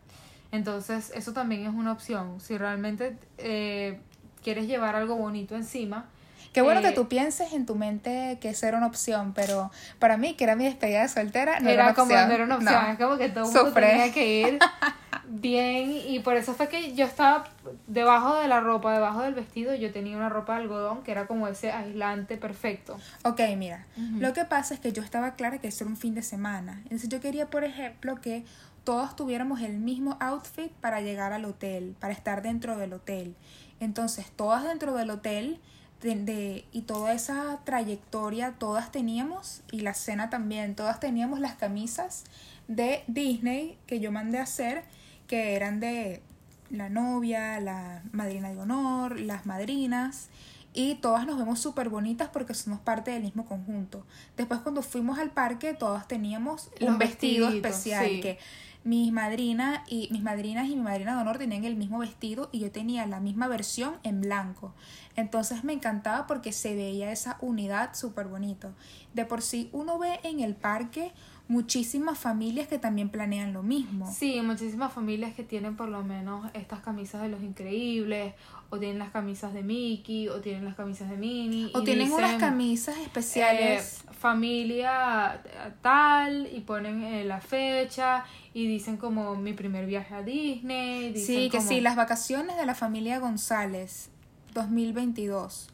Entonces 0.53 1.13
eso 1.15 1.33
también 1.33 1.63
es 1.67 1.75
una 1.75 1.93
opción. 1.93 2.41
Si 2.41 2.57
realmente 2.57 3.17
eh, 3.39 3.99
quieres 4.43 4.67
llevar 4.67 4.95
algo 4.95 5.17
bonito 5.17 5.57
encima, 5.57 6.07
Qué 6.53 6.63
bueno 6.63 6.81
Eh, 6.81 6.85
que 6.85 6.93
tú 6.93 7.09
pienses 7.09 7.53
en 7.53 7.67
tu 7.67 7.75
mente 7.75 8.39
que 8.41 8.49
esa 8.51 8.69
era 8.69 8.79
una 8.79 8.87
opción, 8.87 9.33
pero 9.35 9.71
para 9.99 10.17
mí, 10.17 10.35
que 10.35 10.45
era 10.45 10.57
mi 10.57 10.65
despedida 10.65 11.03
de 11.03 11.09
soltera, 11.09 11.61
no 11.61 11.69
era, 11.69 11.75
era, 11.75 11.85
una 11.85 11.95
como 11.95 12.07
opción. 12.13 12.29
no 12.29 12.35
era 12.35 12.45
una 12.45 12.57
opción, 12.57 12.75
No. 12.85 12.93
es 12.93 12.99
como 12.99 13.17
que 13.19 13.29
todo 13.29 13.45
el 13.49 13.53
mundo 13.65 13.73
tenía 13.73 14.13
que 14.13 14.41
ir 14.41 14.59
bien 15.29 15.91
y 15.91 16.21
por 16.21 16.37
eso 16.37 16.55
fue 16.55 16.69
que 16.69 16.95
yo 16.95 17.05
estaba 17.05 17.45
debajo 17.87 18.37
de 18.37 18.49
la 18.49 18.61
ropa, 18.61 18.93
debajo 18.93 19.23
del 19.23 19.35
vestido, 19.35 19.75
yo 19.75 19.93
tenía 19.93 20.17
una 20.17 20.29
ropa 20.29 20.55
de 20.57 20.63
algodón 20.63 21.03
que 21.03 21.11
era 21.13 21.27
como 21.27 21.49
ese 21.49 21.73
aislante 21.73 22.37
perfecto. 22.37 22.97
Ok, 23.25 23.41
mira, 23.57 23.87
lo 24.19 24.33
que 24.33 24.45
pasa 24.45 24.75
es 24.75 24.81
que 24.81 24.93
yo 24.93 25.03
estaba 25.03 25.33
clara 25.35 25.59
que 25.59 25.69
eso 25.69 25.85
era 25.85 25.91
un 25.91 25.97
fin 25.97 26.15
de 26.15 26.23
semana. 26.23 26.81
Entonces 26.85 27.09
yo 27.09 27.21
quería, 27.21 27.47
por 27.51 27.65
ejemplo, 27.65 28.21
que 28.21 28.45
todos 28.85 29.17
tuviéramos 29.17 29.61
el 29.63 29.79
mismo 29.79 30.17
outfit 30.21 30.71
para 30.73 31.01
llegar 31.01 31.33
al 31.33 31.45
hotel, 31.45 31.97
para 31.99 32.13
estar 32.13 32.41
dentro 32.43 32.77
del 32.79 32.93
hotel. 32.93 33.35
Entonces, 33.81 34.31
todas 34.37 34.63
dentro 34.65 34.95
del 34.95 35.11
hotel 35.11 35.61
de, 36.03 36.15
de- 36.15 36.65
y 36.73 36.83
toda 36.83 37.13
esa 37.13 37.61
trayectoria, 37.65 38.55
todas 38.59 38.93
teníamos, 38.93 39.63
y 39.73 39.81
la 39.81 39.95
cena 39.95 40.31
también, 40.31 40.75
todas 40.75 41.01
teníamos 41.01 41.41
las 41.41 41.55
camisas 41.55 42.25
de 42.69 43.03
Disney 43.07 43.79
que 43.87 44.01
yo 44.01 44.13
mandé 44.13 44.39
a 44.39 44.43
hacer, 44.43 44.85
que 45.27 45.55
eran 45.55 45.81
de 45.81 46.23
la 46.71 46.89
novia, 46.89 47.61
la 47.61 48.03
madrina 48.13 48.51
de 48.51 48.59
honor, 48.59 49.21
las 49.21 49.47
madrinas, 49.47 50.29
y 50.73 50.97
todas 50.97 51.27
nos 51.27 51.39
vemos 51.39 51.59
súper 51.59 51.89
bonitas 51.89 52.29
porque 52.29 52.53
somos 52.53 52.81
parte 52.81 53.11
del 53.11 53.23
mismo 53.23 53.47
conjunto. 53.47 54.05
Después 54.37 54.61
cuando 54.61 54.83
fuimos 54.83 55.19
al 55.19 55.31
parque, 55.31 55.73
todas 55.73 56.07
teníamos 56.07 56.69
un 56.81 56.99
vestido 56.99 57.49
especial 57.49 58.07
sí. 58.07 58.21
que 58.21 58.39
mis 58.87 59.13
madrinas 59.13 59.81
y 59.89 60.09
mis 60.13 60.23
madrinas 60.23 60.69
y 60.69 60.77
mi 60.77 60.83
madrina 60.83 61.17
de 61.17 61.21
honor 61.21 61.39
tenían 61.39 61.65
el 61.65 61.75
mismo 61.75 61.99
vestido 61.99 62.49
y 62.53 62.61
yo 62.61 62.71
tenía 62.71 63.05
la 63.05 63.19
misma 63.19 63.49
versión 63.49 63.97
en 64.05 64.21
blanco. 64.21 64.75
Entonces 65.17 65.65
me 65.65 65.73
encantaba 65.73 66.29
porque 66.29 66.53
se 66.53 66.77
veía 66.77 67.11
esa 67.11 67.37
unidad 67.41 67.95
súper 67.95 68.29
bonito. 68.29 68.73
De 69.13 69.25
por 69.25 69.43
sí 69.43 69.71
uno 69.73 69.99
ve 69.99 70.21
en 70.23 70.39
el 70.39 70.55
parque 70.55 71.13
muchísimas 71.49 72.19
familias 72.19 72.67
que 72.67 72.79
también 72.79 73.09
planean 73.09 73.53
lo 73.53 73.63
mismo. 73.63 74.13
Sí, 74.13 74.41
muchísimas 74.43 74.93
familias 74.93 75.35
que 75.35 75.45
tienen 75.45 75.77
por 75.77 75.89
lo 75.89 76.03
menos 76.03 76.51
estas 76.55 76.81
camisas 76.81 77.23
de 77.23 77.29
los 77.29 77.43
increíbles, 77.43 78.35
o 78.69 78.79
tienen 78.79 78.99
las 78.99 79.11
camisas 79.11 79.55
de 79.55 79.63
Mickey, 79.63 80.29
o 80.29 80.41
tienen 80.41 80.65
las 80.65 80.75
camisas 80.75 81.09
de 81.09 81.17
Minnie. 81.17 81.71
O 81.73 81.83
tienen 81.85 82.11
unas 82.11 82.35
camisas 82.41 82.97
especiales. 82.99 84.03
eh, 84.05 84.13
familia 84.19 85.41
tal, 85.83 86.49
y 86.53 86.61
ponen 86.61 87.05
eh, 87.05 87.25
la 87.25 87.41
fecha, 87.41 88.25
y 88.53 88.67
dicen 88.67 88.97
como 88.97 89.37
mi 89.37 89.53
primer 89.53 89.87
viaje 89.87 90.15
a 90.15 90.23
Disney. 90.23 91.13
Dicen 91.13 91.27
sí, 91.37 91.49
que 91.51 91.59
como- 91.59 91.69
sí, 91.69 91.81
las 91.81 91.95
vacaciones 91.95 92.57
de 92.57 92.67
la 92.67 92.75
familia 92.75 93.21
González 93.21 94.11
2022. 94.55 95.69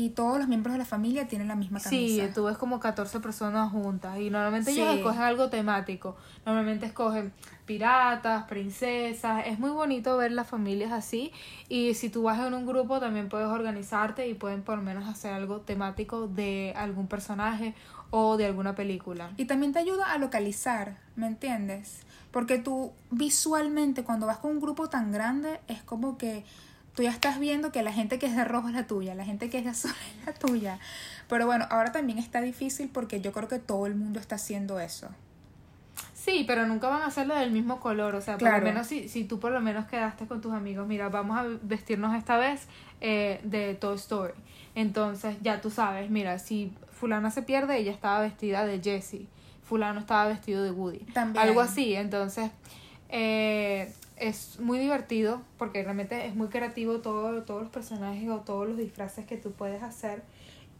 Y 0.00 0.10
todos 0.10 0.38
los 0.38 0.46
miembros 0.46 0.74
de 0.74 0.78
la 0.78 0.84
familia 0.84 1.26
tienen 1.26 1.48
la 1.48 1.56
misma 1.56 1.80
Sí, 1.80 2.18
camisa. 2.18 2.32
tú 2.32 2.44
ves 2.44 2.56
como 2.56 2.78
14 2.78 3.18
personas 3.18 3.72
juntas 3.72 4.16
y 4.20 4.30
normalmente 4.30 4.70
ellos 4.70 4.86
Sí. 4.88 4.98
escogen 4.98 5.22
algo 5.22 5.48
temático. 5.50 6.16
Normalmente 6.46 6.86
escogen 6.86 7.32
piratas, 7.66 8.44
princesas. 8.44 9.42
Es 9.46 9.58
muy 9.58 9.70
bonito 9.70 10.16
ver 10.16 10.30
las 10.30 10.46
familias 10.46 10.92
así 10.92 11.32
y 11.68 11.94
si 11.94 12.10
tú 12.10 12.22
vas 12.22 12.38
en 12.38 12.54
un 12.54 12.64
grupo 12.64 13.00
también 13.00 13.28
puedes 13.28 13.48
organizarte 13.48 14.28
y 14.28 14.34
pueden 14.34 14.62
por 14.62 14.76
lo 14.78 14.84
menos 14.84 15.08
hacer 15.08 15.32
algo 15.32 15.62
temático 15.62 16.28
de 16.28 16.74
algún 16.76 17.08
personaje 17.08 17.74
o 18.10 18.36
de 18.36 18.46
alguna 18.46 18.76
película. 18.76 19.32
Y 19.36 19.46
también 19.46 19.72
te 19.72 19.80
ayuda 19.80 20.12
a 20.12 20.18
localizar, 20.18 20.96
¿me 21.16 21.26
entiendes? 21.26 22.02
Porque 22.30 22.58
tú 22.58 22.92
visualmente 23.10 24.04
cuando 24.04 24.26
vas 24.26 24.38
con 24.38 24.52
un 24.52 24.60
grupo 24.60 24.88
tan 24.88 25.10
grande 25.10 25.58
es 25.66 25.82
como 25.82 26.18
que 26.18 26.44
tú 26.98 27.04
ya 27.04 27.10
estás 27.10 27.38
viendo 27.38 27.70
que 27.70 27.84
la 27.84 27.92
gente 27.92 28.18
que 28.18 28.26
es 28.26 28.34
de 28.34 28.44
rojo 28.44 28.66
es 28.66 28.74
la 28.74 28.88
tuya, 28.88 29.14
la 29.14 29.24
gente 29.24 29.48
que 29.48 29.58
es 29.58 29.64
de 29.64 29.70
azul 29.70 29.92
es 30.20 30.26
la 30.26 30.32
tuya. 30.32 30.80
Pero 31.28 31.46
bueno, 31.46 31.64
ahora 31.70 31.92
también 31.92 32.18
está 32.18 32.40
difícil 32.40 32.88
porque 32.92 33.20
yo 33.20 33.30
creo 33.30 33.46
que 33.46 33.60
todo 33.60 33.86
el 33.86 33.94
mundo 33.94 34.18
está 34.18 34.34
haciendo 34.34 34.80
eso. 34.80 35.08
Sí, 36.12 36.42
pero 36.44 36.66
nunca 36.66 36.88
van 36.88 37.02
a 37.02 37.06
hacerlo 37.06 37.36
del 37.36 37.52
mismo 37.52 37.78
color. 37.78 38.16
O 38.16 38.20
sea, 38.20 38.36
por 38.36 38.50
lo 38.50 38.60
menos 38.62 38.88
si, 38.88 39.08
si 39.08 39.22
tú 39.22 39.38
por 39.38 39.52
lo 39.52 39.60
menos 39.60 39.86
quedaste 39.86 40.26
con 40.26 40.40
tus 40.40 40.52
amigos, 40.52 40.88
mira, 40.88 41.08
vamos 41.08 41.38
a 41.38 41.44
vestirnos 41.62 42.16
esta 42.16 42.36
vez 42.36 42.66
eh, 43.00 43.40
de 43.44 43.76
Toy 43.76 43.94
Story. 43.94 44.34
Entonces 44.74 45.36
ya 45.40 45.60
tú 45.60 45.70
sabes, 45.70 46.10
mira, 46.10 46.40
si 46.40 46.72
fulana 46.90 47.30
se 47.30 47.42
pierde, 47.42 47.78
ella 47.78 47.92
estaba 47.92 48.18
vestida 48.22 48.66
de 48.66 48.80
Jessie. 48.82 49.28
Fulano 49.62 50.00
estaba 50.00 50.26
vestido 50.26 50.64
de 50.64 50.72
Woody. 50.72 51.04
También. 51.12 51.46
Algo 51.46 51.60
así. 51.60 51.94
Entonces, 51.94 52.50
eh, 53.08 53.92
es 54.20 54.58
muy 54.60 54.78
divertido 54.78 55.42
porque 55.56 55.82
realmente 55.82 56.26
es 56.26 56.34
muy 56.34 56.48
creativo 56.48 57.00
todo, 57.00 57.42
todos 57.42 57.62
los 57.62 57.70
personajes 57.70 58.28
o 58.28 58.38
todos 58.38 58.68
los 58.68 58.76
disfraces 58.76 59.26
que 59.26 59.36
tú 59.36 59.52
puedes 59.52 59.82
hacer. 59.82 60.22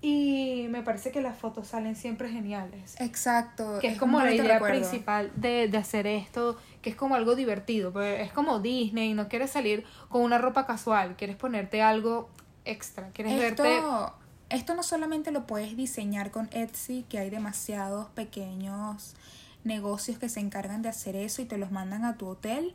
Y 0.00 0.66
me 0.70 0.82
parece 0.82 1.10
que 1.10 1.20
las 1.20 1.36
fotos 1.36 1.66
salen 1.66 1.96
siempre 1.96 2.30
geniales 2.30 2.94
Exacto. 3.00 3.80
que 3.80 3.88
es, 3.88 3.98
como 3.98 4.20
la 4.20 4.32
idea 4.32 4.54
recuerdo. 4.54 4.78
principal 4.78 5.32
de, 5.34 5.66
de 5.66 5.76
hacer 5.76 6.06
esto, 6.06 6.56
que 6.82 6.90
es 6.90 6.96
como 6.96 7.16
algo 7.16 7.34
divertido, 7.34 7.92
porque 7.92 8.22
es 8.22 8.32
como 8.32 8.60
Disney, 8.60 9.14
no 9.14 9.28
quieres 9.28 9.50
salir 9.50 9.84
con 10.08 10.22
una 10.22 10.38
ropa 10.38 10.66
casual, 10.66 11.16
quieres 11.16 11.34
ponerte 11.34 11.82
algo 11.82 12.28
extra, 12.64 13.08
quieres 13.08 13.36
verte... 13.38 13.76
Esto, 13.76 14.14
esto 14.50 14.74
no 14.74 14.84
solamente 14.84 15.32
lo 15.32 15.46
puedes 15.46 15.76
diseñar 15.76 16.30
con 16.30 16.48
Etsy, 16.52 17.04
que 17.08 17.18
hay 17.18 17.30
demasiados 17.30 18.06
pequeños 18.10 19.16
negocios 19.64 20.18
que 20.18 20.28
se 20.28 20.40
encargan 20.40 20.82
de 20.82 20.88
hacer 20.88 21.16
eso 21.16 21.42
y 21.42 21.44
te 21.44 21.58
los 21.58 21.70
mandan 21.70 22.04
a 22.04 22.16
tu 22.16 22.28
hotel, 22.28 22.74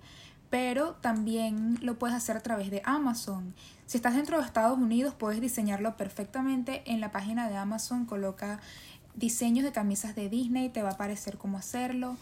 pero 0.54 0.94
también 1.02 1.80
lo 1.82 1.98
puedes 1.98 2.16
hacer 2.16 2.38
a 2.38 2.42
través 2.42 2.70
de 2.70 2.84
Amazon. 2.86 3.56
Si 3.88 3.98
estás 3.98 4.14
dentro 4.14 4.38
de 4.38 4.46
Estados 4.46 4.78
Unidos, 4.78 5.16
puedes 5.16 5.42
diseñarlo 5.42 5.98
perfectamente 5.98 6.84
en 6.86 7.02
la 7.02 7.12
página 7.12 7.50
de 7.50 7.58
Amazon, 7.58 8.06
coloca 8.06 8.60
diseños 9.16 9.66
de 9.66 9.72
camisas 9.72 10.14
de 10.14 10.30
Disney, 10.30 10.70
te 10.70 10.84
va 10.84 10.90
a 10.90 10.94
aparecer 10.94 11.40
cómo 11.40 11.58
hacerlo. 11.58 12.18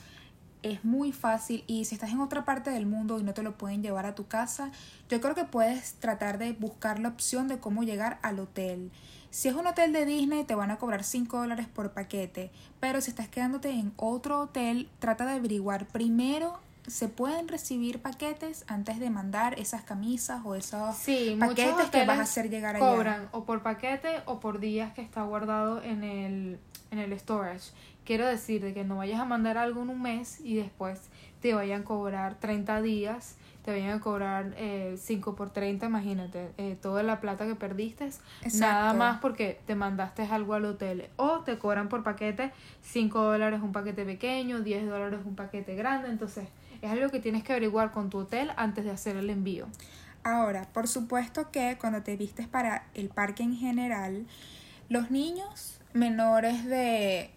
Es 0.63 0.85
muy 0.85 1.11
fácil 1.11 1.65
y 1.67 1.83
si 1.83 1.95
estás 1.95 2.11
en 2.11 2.21
otra 2.21 2.45
parte 2.45 2.69
del 2.69 2.85
mundo 2.85 3.19
y 3.19 3.23
no 3.23 3.33
te 3.33 3.43
lo 3.43 3.57
pueden 3.57 3.83
llevar 3.83 4.05
a 4.05 4.15
tu 4.15 4.25
casa, 4.27 4.71
yo 5.09 5.19
creo 5.19 5.35
que 5.35 5.43
puedes 5.43 5.95
tratar 5.95 6.37
de 6.37 6.53
buscar 6.53 6.99
la 6.99 7.09
opción 7.09 7.49
de 7.49 7.59
cómo 7.59 7.83
llegar 7.83 8.17
al 8.21 8.39
hotel. 8.39 8.91
Si 9.29 9.49
es 9.49 9.55
un 9.55 9.67
hotel 9.67 9.91
de 9.91 10.05
Disney 10.05 10.45
te 10.45 10.55
van 10.55 10.71
a 10.71 10.77
cobrar 10.77 11.03
5 11.03 11.37
dólares 11.37 11.67
por 11.67 11.91
paquete, 11.91 12.49
pero 12.79 13.01
si 13.01 13.09
estás 13.09 13.27
quedándote 13.27 13.71
en 13.71 13.91
otro 13.97 14.39
hotel, 14.39 14.87
trata 14.99 15.25
de 15.25 15.33
averiguar 15.33 15.85
primero 15.85 16.61
se 16.87 17.07
pueden 17.07 17.47
recibir 17.47 18.01
paquetes 18.01 18.65
antes 18.67 18.99
de 18.99 19.09
mandar 19.09 19.59
esas 19.59 19.83
camisas 19.83 20.41
o 20.43 20.55
esos 20.55 20.95
Sí, 20.97 21.37
paquetes 21.39 21.89
que 21.91 22.05
vas 22.05 22.19
a 22.19 22.23
hacer 22.23 22.49
llegar 22.49 22.75
allá. 22.75 22.85
cobran 22.85 23.29
o 23.31 23.43
por 23.45 23.61
paquete 23.61 24.21
o 24.25 24.39
por 24.39 24.59
días 24.59 24.91
que 24.93 25.01
está 25.01 25.21
guardado 25.23 25.81
en 25.83 26.03
el, 26.03 26.59
en 26.89 26.99
el 26.99 27.17
storage. 27.19 27.71
Quiero 28.03 28.25
decir 28.25 28.63
de 28.63 28.73
que 28.73 28.83
no 28.83 28.97
vayas 28.97 29.19
a 29.19 29.25
mandar 29.25 29.57
algo 29.59 29.83
en 29.83 29.89
un 29.89 30.01
mes 30.01 30.39
y 30.41 30.55
después 30.55 30.99
te 31.39 31.53
vayan 31.53 31.81
a 31.81 31.85
cobrar 31.85 32.35
30 32.39 32.81
días, 32.81 33.35
te 33.63 33.69
vayan 33.71 33.91
a 33.91 34.01
cobrar 34.01 34.53
eh, 34.57 34.95
5 34.99 35.35
por 35.35 35.51
30, 35.51 35.85
imagínate, 35.85 36.49
eh, 36.57 36.75
toda 36.81 37.03
la 37.03 37.21
plata 37.21 37.45
que 37.45 37.53
perdiste, 37.53 38.09
nada 38.55 38.93
más 38.93 39.19
porque 39.19 39.59
te 39.67 39.75
mandaste 39.75 40.23
algo 40.23 40.55
al 40.55 40.65
hotel. 40.65 41.09
O 41.17 41.41
te 41.41 41.59
cobran 41.59 41.89
por 41.89 42.01
paquete 42.03 42.51
5 42.81 43.21
dólares 43.21 43.61
un 43.61 43.71
paquete 43.71 44.03
pequeño, 44.03 44.61
10 44.61 44.87
dólares 44.89 45.19
un 45.23 45.35
paquete 45.35 45.75
grande, 45.75 46.09
entonces 46.09 46.47
es 46.81 46.91
algo 46.91 47.09
que 47.09 47.19
tienes 47.19 47.43
que 47.43 47.53
averiguar 47.53 47.91
con 47.91 48.09
tu 48.09 48.19
hotel 48.19 48.51
antes 48.55 48.85
de 48.85 48.91
hacer 48.91 49.15
el 49.15 49.29
envío. 49.29 49.67
Ahora, 50.23 50.67
por 50.71 50.87
supuesto 50.87 51.51
que 51.51 51.77
cuando 51.79 52.03
te 52.03 52.15
vistes 52.15 52.47
para 52.47 52.87
el 52.93 53.09
parque 53.09 53.43
en 53.43 53.55
general, 53.55 54.25
los 54.89 55.09
niños 55.09 55.79
menores 55.93 56.65
de 56.65 57.31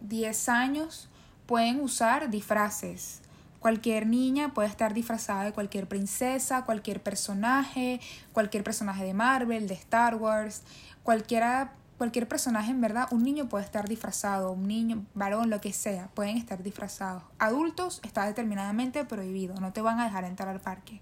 10 0.00 0.48
años 0.48 1.08
pueden 1.46 1.80
usar 1.80 2.30
disfraces. 2.30 3.20
Cualquier 3.60 4.06
niña 4.06 4.52
puede 4.52 4.68
estar 4.68 4.92
disfrazada 4.92 5.44
de 5.44 5.52
cualquier 5.52 5.88
princesa, 5.88 6.64
cualquier 6.64 7.02
personaje, 7.02 8.00
cualquier 8.32 8.62
personaje 8.62 9.04
de 9.04 9.14
Marvel, 9.14 9.68
de 9.68 9.74
Star 9.74 10.16
Wars, 10.16 10.62
cualquiera, 11.02 11.72
cualquier 11.98 12.28
personaje 12.28 12.70
en 12.70 12.80
verdad, 12.80 13.08
un 13.10 13.22
niño 13.22 13.48
puede 13.48 13.64
estar 13.64 13.88
disfrazado, 13.88 14.52
un 14.52 14.66
niño, 14.66 15.04
varón, 15.14 15.50
lo 15.50 15.60
que 15.60 15.72
sea, 15.72 16.08
pueden 16.14 16.36
estar 16.36 16.62
disfrazados. 16.62 17.22
Adultos 17.38 18.00
está 18.04 18.26
determinadamente 18.26 19.04
prohibido, 19.04 19.54
no 19.60 19.72
te 19.72 19.80
van 19.80 20.00
a 20.00 20.04
dejar 20.04 20.24
entrar 20.24 20.48
al 20.48 20.60
parque. 20.60 21.00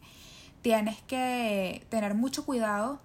Tienes 0.63 1.01
que 1.03 1.85
tener 1.89 2.15
mucho 2.15 2.45
cuidado 2.45 3.01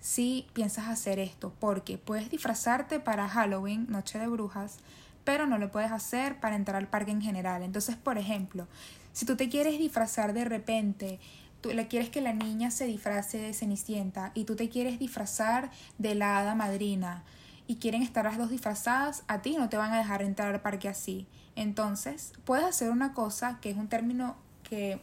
si 0.00 0.46
piensas 0.52 0.88
hacer 0.88 1.18
esto, 1.18 1.52
porque 1.60 1.98
puedes 1.98 2.30
disfrazarte 2.30 3.00
para 3.00 3.28
Halloween, 3.28 3.86
Noche 3.88 4.18
de 4.18 4.26
Brujas, 4.26 4.78
pero 5.24 5.46
no 5.46 5.58
lo 5.58 5.70
puedes 5.70 5.92
hacer 5.92 6.40
para 6.40 6.56
entrar 6.56 6.76
al 6.76 6.88
parque 6.88 7.12
en 7.12 7.22
general. 7.22 7.62
Entonces, 7.62 7.96
por 7.96 8.18
ejemplo, 8.18 8.66
si 9.12 9.26
tú 9.26 9.36
te 9.36 9.48
quieres 9.48 9.78
disfrazar 9.78 10.32
de 10.32 10.44
repente, 10.44 11.20
tú 11.62 11.70
le 11.70 11.88
quieres 11.88 12.10
que 12.10 12.20
la 12.20 12.34
niña 12.34 12.70
se 12.70 12.84
disfrace 12.84 13.38
de 13.38 13.54
Cenicienta 13.54 14.32
y 14.34 14.44
tú 14.44 14.56
te 14.56 14.68
quieres 14.68 14.98
disfrazar 14.98 15.70
de 15.96 16.14
la 16.14 16.38
hada 16.38 16.54
madrina 16.54 17.24
y 17.66 17.76
quieren 17.76 18.02
estar 18.02 18.24
las 18.24 18.36
dos 18.36 18.50
disfrazadas, 18.50 19.22
a 19.28 19.40
ti 19.40 19.56
no 19.56 19.68
te 19.68 19.78
van 19.78 19.92
a 19.92 19.98
dejar 19.98 20.20
entrar 20.22 20.52
al 20.52 20.60
parque 20.60 20.88
así. 20.88 21.26
Entonces, 21.56 22.32
puedes 22.44 22.66
hacer 22.66 22.90
una 22.90 23.14
cosa 23.14 23.60
que 23.60 23.70
es 23.70 23.76
un 23.76 23.88
término 23.88 24.36
que 24.62 25.00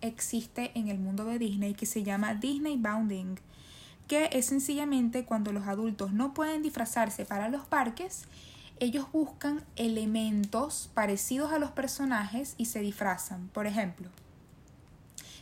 existe 0.00 0.72
en 0.74 0.88
el 0.88 0.98
mundo 0.98 1.24
de 1.24 1.38
Disney 1.38 1.74
que 1.74 1.86
se 1.86 2.02
llama 2.02 2.34
Disney 2.34 2.78
Bounding, 2.78 3.36
que 4.08 4.30
es 4.32 4.46
sencillamente 4.46 5.24
cuando 5.24 5.52
los 5.52 5.66
adultos 5.66 6.12
no 6.12 6.32
pueden 6.32 6.62
disfrazarse 6.62 7.26
para 7.26 7.48
los 7.48 7.66
parques, 7.66 8.24
ellos 8.80 9.06
buscan 9.12 9.62
elementos 9.76 10.90
parecidos 10.94 11.52
a 11.52 11.58
los 11.58 11.70
personajes 11.70 12.54
y 12.56 12.64
se 12.64 12.80
disfrazan. 12.80 13.48
Por 13.48 13.66
ejemplo, 13.66 14.08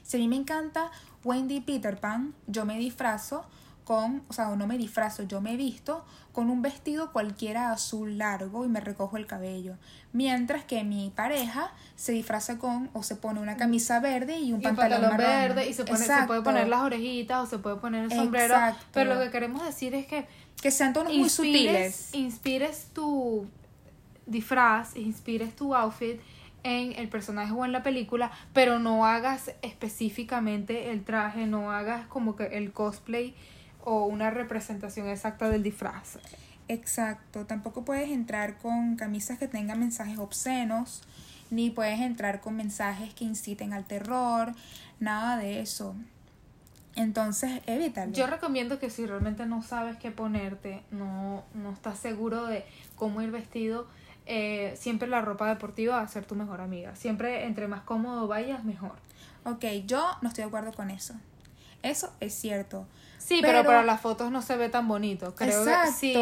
si 0.08 0.16
a 0.16 0.20
mí 0.20 0.26
me 0.28 0.36
encanta 0.36 0.90
Wendy 1.22 1.60
Peter 1.60 2.00
Pan, 2.00 2.32
yo 2.46 2.64
me 2.64 2.78
disfrazo 2.78 3.44
con, 3.84 4.22
o 4.28 4.32
sea, 4.32 4.54
no 4.56 4.66
me 4.66 4.78
disfrazo, 4.78 5.22
yo 5.24 5.40
me 5.42 5.56
visto 5.56 6.04
con 6.32 6.48
un 6.50 6.62
vestido 6.62 7.12
cualquiera 7.12 7.72
azul 7.72 8.16
largo 8.16 8.64
y 8.64 8.68
me 8.68 8.80
recojo 8.80 9.16
el 9.18 9.26
cabello. 9.26 9.74
Mientras 10.14 10.64
que 10.64 10.82
mi 10.82 11.10
pareja 11.14 11.72
se 11.96 12.12
disfraza 12.12 12.56
con 12.58 12.88
o 12.94 13.02
se 13.02 13.16
pone 13.16 13.40
una 13.40 13.56
camisa 13.58 14.00
verde 14.00 14.38
y 14.38 14.44
un, 14.52 14.62
y 14.62 14.66
un 14.66 14.76
pantalón, 14.76 15.02
marrón. 15.02 15.18
verde 15.18 15.68
y 15.68 15.74
se, 15.74 15.84
pone, 15.84 15.98
se 15.98 16.04
Exacto. 16.04 16.26
puede 16.28 16.42
poner 16.42 16.68
las 16.68 16.80
orejitas 16.82 17.42
o 17.42 17.46
se 17.46 17.58
puede 17.58 17.76
poner 17.76 18.04
el 18.04 18.10
sombrero. 18.12 18.54
Exacto. 18.54 18.86
Pero 18.94 19.14
lo 19.14 19.20
que 19.20 19.30
queremos 19.30 19.62
decir 19.64 19.94
es 19.94 20.06
que 20.06 20.26
Que 20.62 20.70
sean 20.70 20.92
tonos 20.94 21.12
muy 21.14 21.28
sutiles. 21.28 22.14
inspires 22.14 22.88
tu 22.94 23.46
disfraz, 24.26 24.96
inspires 24.96 25.54
tu 25.56 25.74
outfit 25.74 26.20
en 26.68 26.92
el 26.98 27.08
personaje 27.08 27.52
o 27.52 27.64
en 27.64 27.72
la 27.72 27.82
película, 27.82 28.30
pero 28.52 28.78
no 28.78 29.06
hagas 29.06 29.52
específicamente 29.62 30.90
el 30.90 31.02
traje, 31.02 31.46
no 31.46 31.72
hagas 31.72 32.06
como 32.06 32.36
que 32.36 32.44
el 32.58 32.72
cosplay 32.72 33.34
o 33.84 34.04
una 34.04 34.30
representación 34.30 35.08
exacta 35.08 35.48
del 35.48 35.62
disfraz. 35.62 36.18
Exacto, 36.68 37.46
tampoco 37.46 37.84
puedes 37.84 38.10
entrar 38.10 38.58
con 38.58 38.96
camisas 38.96 39.38
que 39.38 39.48
tengan 39.48 39.80
mensajes 39.80 40.18
obscenos, 40.18 41.02
ni 41.50 41.70
puedes 41.70 42.00
entrar 42.00 42.40
con 42.42 42.56
mensajes 42.56 43.14
que 43.14 43.24
inciten 43.24 43.72
al 43.72 43.84
terror, 43.84 44.52
nada 45.00 45.38
de 45.38 45.60
eso. 45.60 45.96
Entonces, 46.94 47.62
evítalo. 47.66 48.12
Yo 48.12 48.26
recomiendo 48.26 48.78
que 48.78 48.90
si 48.90 49.06
realmente 49.06 49.46
no 49.46 49.62
sabes 49.62 49.96
qué 49.96 50.10
ponerte, 50.10 50.82
no, 50.90 51.44
no 51.54 51.72
estás 51.72 51.98
seguro 51.98 52.44
de 52.46 52.66
cómo 52.96 53.22
ir 53.22 53.30
vestido, 53.30 53.86
eh, 54.28 54.74
siempre 54.78 55.08
la 55.08 55.20
ropa 55.22 55.48
deportiva 55.48 55.96
va 55.96 56.02
a 56.02 56.08
ser 56.08 56.24
tu 56.24 56.34
mejor 56.36 56.60
amiga. 56.60 56.94
Siempre 56.94 57.44
entre 57.46 57.66
más 57.66 57.80
cómodo 57.80 58.28
vayas, 58.28 58.62
mejor. 58.64 58.92
Ok, 59.44 59.64
yo 59.86 60.06
no 60.22 60.28
estoy 60.28 60.42
de 60.44 60.48
acuerdo 60.48 60.72
con 60.72 60.90
eso. 60.90 61.14
Eso 61.82 62.12
es 62.20 62.34
cierto. 62.34 62.86
Sí, 63.18 63.38
pero, 63.42 63.64
para 63.64 63.82
las 63.82 64.00
fotos 64.00 64.30
no 64.30 64.40
se 64.42 64.56
ve 64.56 64.68
tan 64.68 64.88
bonito. 64.88 65.34
Creo 65.34 65.60
exacto, 65.62 65.90
que 65.90 65.92
sí. 65.92 66.14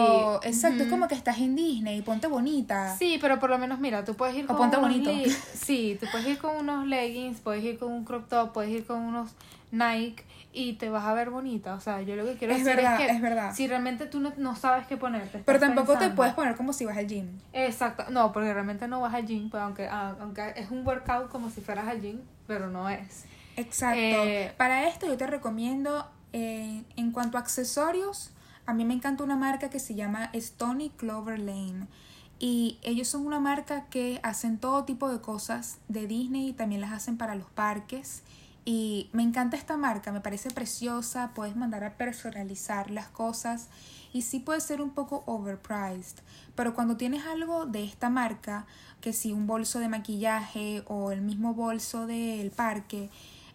exacto. 0.48 0.82
Es 0.84 0.88
como 0.90 1.08
que 1.08 1.14
estás 1.14 1.38
en 1.38 1.54
Disney, 1.54 2.02
ponte 2.02 2.26
bonita. 2.26 2.96
Sí, 2.96 3.18
pero 3.20 3.38
por 3.38 3.50
lo 3.50 3.58
menos 3.58 3.78
mira, 3.78 4.04
tú 4.04 4.14
puedes 4.14 4.34
ir 4.36 4.44
O 4.44 4.48
con 4.48 4.56
ponte 4.56 4.76
unos 4.78 4.90
bonito. 4.90 5.10
li- 5.10 5.30
Sí, 5.54 5.96
tú 6.00 6.08
puedes 6.08 6.26
ir 6.26 6.38
con 6.38 6.56
unos 6.56 6.86
leggings, 6.86 7.40
puedes 7.40 7.62
ir 7.64 7.78
con 7.78 7.92
un 7.92 8.04
crop 8.04 8.28
top, 8.28 8.52
puedes 8.52 8.70
ir 8.72 8.84
con 8.86 8.98
unos 9.00 9.30
Nike 9.70 10.24
y 10.58 10.72
te 10.72 10.88
vas 10.88 11.04
a 11.04 11.12
ver 11.12 11.28
bonita. 11.28 11.74
O 11.74 11.80
sea, 11.80 12.00
yo 12.00 12.16
lo 12.16 12.24
que 12.24 12.36
quiero 12.36 12.54
Es 12.54 12.64
decir 12.64 12.76
verdad, 12.76 12.98
es 13.00 13.06
que 13.06 13.12
es 13.14 13.20
verdad. 13.20 13.54
si 13.54 13.68
realmente 13.68 14.06
tú 14.06 14.20
no, 14.20 14.32
no 14.38 14.56
sabes 14.56 14.86
qué 14.86 14.96
ponerte. 14.96 15.42
Pero 15.44 15.60
tampoco 15.60 15.98
te 15.98 16.08
puedes 16.10 16.32
poner 16.32 16.56
como 16.56 16.72
si 16.72 16.86
vas 16.86 16.96
al 16.96 17.06
gym. 17.06 17.28
Exacto, 17.52 18.04
no, 18.10 18.32
porque 18.32 18.52
realmente 18.54 18.88
no 18.88 19.02
vas 19.02 19.12
al 19.14 19.26
gym, 19.26 19.50
pues 19.50 19.62
aunque, 19.62 19.86
ah, 19.86 20.16
aunque 20.18 20.54
es 20.56 20.70
un 20.70 20.86
workout 20.86 21.28
como 21.28 21.50
si 21.50 21.60
fueras 21.60 21.86
al 21.86 22.00
gym, 22.00 22.20
pero 22.46 22.68
no 22.70 22.88
es. 22.88 23.26
Exacto. 23.56 23.98
Eh, 23.98 24.52
Para 24.56 24.88
esto 24.88 25.06
yo 25.06 25.16
te 25.18 25.26
recomiendo, 25.26 26.06
eh, 26.32 26.82
en 26.96 27.12
cuanto 27.12 27.36
a 27.36 27.40
accesorios, 27.40 28.30
a 28.64 28.72
mí 28.72 28.86
me 28.86 28.94
encanta 28.94 29.24
una 29.24 29.36
marca 29.36 29.68
que 29.68 29.78
se 29.78 29.94
llama 29.94 30.30
Stony 30.32 30.90
Clover 30.96 31.38
Lane. 31.38 31.86
Y 32.38 32.78
ellos 32.82 33.08
son 33.08 33.26
una 33.26 33.40
marca 33.40 33.84
que 33.90 34.20
hacen 34.22 34.58
todo 34.58 34.84
tipo 34.84 35.10
de 35.10 35.20
cosas 35.20 35.78
de 35.88 36.06
Disney 36.06 36.48
y 36.48 36.52
también 36.54 36.80
las 36.80 36.92
hacen 36.92 37.16
para 37.18 37.34
los 37.34 37.48
parques. 37.50 38.22
Y 38.68 39.10
me 39.12 39.22
encanta 39.22 39.56
esta 39.56 39.76
marca, 39.76 40.10
me 40.10 40.20
parece 40.20 40.50
preciosa, 40.50 41.30
puedes 41.34 41.54
mandar 41.54 41.84
a 41.84 41.96
personalizar 41.96 42.90
las 42.90 43.06
cosas 43.06 43.68
y 44.12 44.22
sí 44.22 44.40
puede 44.40 44.60
ser 44.60 44.82
un 44.82 44.90
poco 44.90 45.22
overpriced. 45.26 46.16
Pero 46.56 46.74
cuando 46.74 46.96
tienes 46.96 47.24
algo 47.26 47.66
de 47.66 47.84
esta 47.84 48.10
marca, 48.10 48.66
que 49.00 49.12
si 49.12 49.30
un 49.32 49.46
bolso 49.46 49.78
de 49.78 49.88
maquillaje 49.88 50.82
o 50.88 51.12
el 51.12 51.20
mismo 51.20 51.54
bolso 51.54 52.08
del 52.08 52.50
parque, 52.50 53.08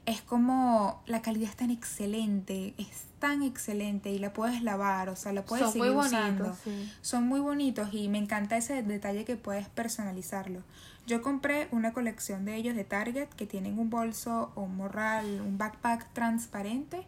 es 0.05 0.21
como 0.21 1.03
la 1.05 1.21
calidad 1.21 1.49
es 1.49 1.57
tan 1.57 1.71
excelente, 1.71 2.73
es 2.77 3.03
tan 3.19 3.43
excelente 3.43 4.11
y 4.11 4.17
la 4.17 4.31
puedes 4.31 4.63
lavar, 4.63 5.09
o 5.09 5.17
sea, 5.17 5.33
la 5.33 5.43
puedes 5.43 5.69
Son 5.71 5.77
muy 5.77 5.87
seguir 5.89 5.97
bonitos, 5.97 6.21
usando. 6.21 6.57
sí. 6.63 6.91
Son 7.01 7.27
muy 7.27 7.39
bonitos 7.41 7.93
y 7.93 8.07
me 8.07 8.17
encanta 8.17 8.55
ese 8.55 8.81
detalle 8.81 9.25
que 9.25 9.35
puedes 9.35 9.67
personalizarlo. 9.67 10.63
Yo 11.07 11.21
compré 11.21 11.67
una 11.71 11.93
colección 11.93 12.45
de 12.45 12.55
ellos 12.55 12.75
de 12.75 12.83
Target 12.83 13.29
que 13.29 13.47
tienen 13.47 13.79
un 13.79 13.89
bolso 13.89 14.51
o 14.55 14.61
un 14.63 14.77
morral, 14.77 15.41
un 15.41 15.57
backpack 15.57 16.13
transparente 16.13 17.05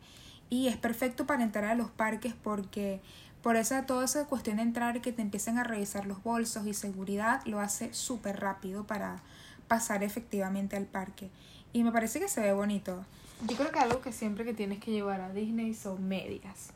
y 0.50 0.68
es 0.68 0.78
perfecto 0.78 1.26
para 1.26 1.44
entrar 1.44 1.66
a 1.66 1.76
los 1.76 1.90
parques 1.90 2.34
porque 2.34 3.02
por 3.42 3.56
esa 3.56 3.86
toda 3.86 4.06
esa 4.06 4.26
cuestión 4.26 4.58
de 4.58 4.64
entrar 4.64 5.02
que 5.02 5.12
te 5.12 5.22
empiecen 5.22 5.58
a 5.58 5.64
revisar 5.64 6.06
los 6.06 6.24
bolsos 6.24 6.66
y 6.66 6.74
seguridad 6.74 7.42
lo 7.46 7.60
hace 7.60 7.94
súper 7.94 8.40
rápido 8.40 8.88
para 8.88 9.22
pasar 9.68 10.04
efectivamente 10.04 10.76
al 10.76 10.86
parque. 10.86 11.30
Y 11.72 11.84
me 11.84 11.92
parece 11.92 12.20
que 12.20 12.28
se 12.28 12.42
ve 12.42 12.54
bonito. 12.54 13.06
Yo 13.48 13.58
creo 13.58 13.72
que 13.72 13.80
algo 13.80 14.02
que 14.02 14.12
siempre 14.12 14.46
que 14.46 14.54
tienes 14.54 14.80
que 14.80 14.92
llevar 14.92 15.22
a 15.22 15.34
Disney 15.34 15.74
son 15.74 16.08
medias. 16.08 16.70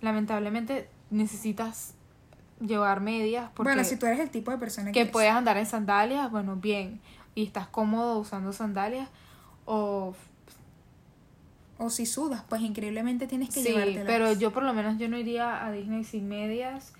Lamentablemente 0.00 0.88
necesitas 1.10 1.94
llevar 2.60 3.00
medias 3.00 3.50
porque 3.54 3.72
bueno, 3.72 3.84
si 3.84 3.96
tú 3.96 4.06
eres 4.06 4.20
el 4.20 4.30
tipo 4.30 4.50
de 4.50 4.58
persona 4.58 4.92
que 4.92 5.04
que 5.04 5.10
puedes 5.10 5.32
andar 5.32 5.56
en 5.56 5.66
sandalias, 5.66 6.30
bueno, 6.30 6.56
bien, 6.56 7.00
y 7.34 7.44
estás 7.44 7.66
cómodo 7.68 8.18
usando 8.18 8.52
sandalias 8.52 9.08
o 9.64 10.14
o 11.78 11.88
si 11.88 12.04
sudas, 12.04 12.44
pues 12.46 12.60
increíblemente 12.60 13.26
tienes 13.26 13.48
que 13.48 13.62
sí, 13.62 13.68
llevártelas. 13.68 14.04
pero 14.06 14.32
yo 14.34 14.52
por 14.52 14.62
lo 14.64 14.74
menos 14.74 14.98
yo 14.98 15.08
no 15.08 15.16
iría 15.16 15.64
a 15.64 15.72
Disney 15.72 16.04
sin 16.04 16.28
medias 16.28 16.92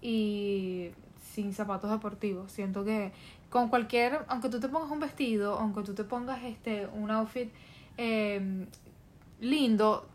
y 0.00 0.90
sin 1.34 1.52
zapatos 1.52 1.90
deportivos. 1.90 2.52
Siento 2.52 2.84
que 2.84 3.10
con 3.50 3.68
cualquier, 3.68 4.24
aunque 4.28 4.48
tú 4.48 4.60
te 4.60 4.68
pongas 4.68 4.92
un 4.92 5.00
vestido, 5.00 5.58
aunque 5.58 5.82
tú 5.82 5.94
te 5.94 6.04
pongas 6.04 6.44
este 6.44 6.86
un 6.86 7.10
outfit 7.10 7.50
eh, 7.96 8.66
lindo, 9.40 10.08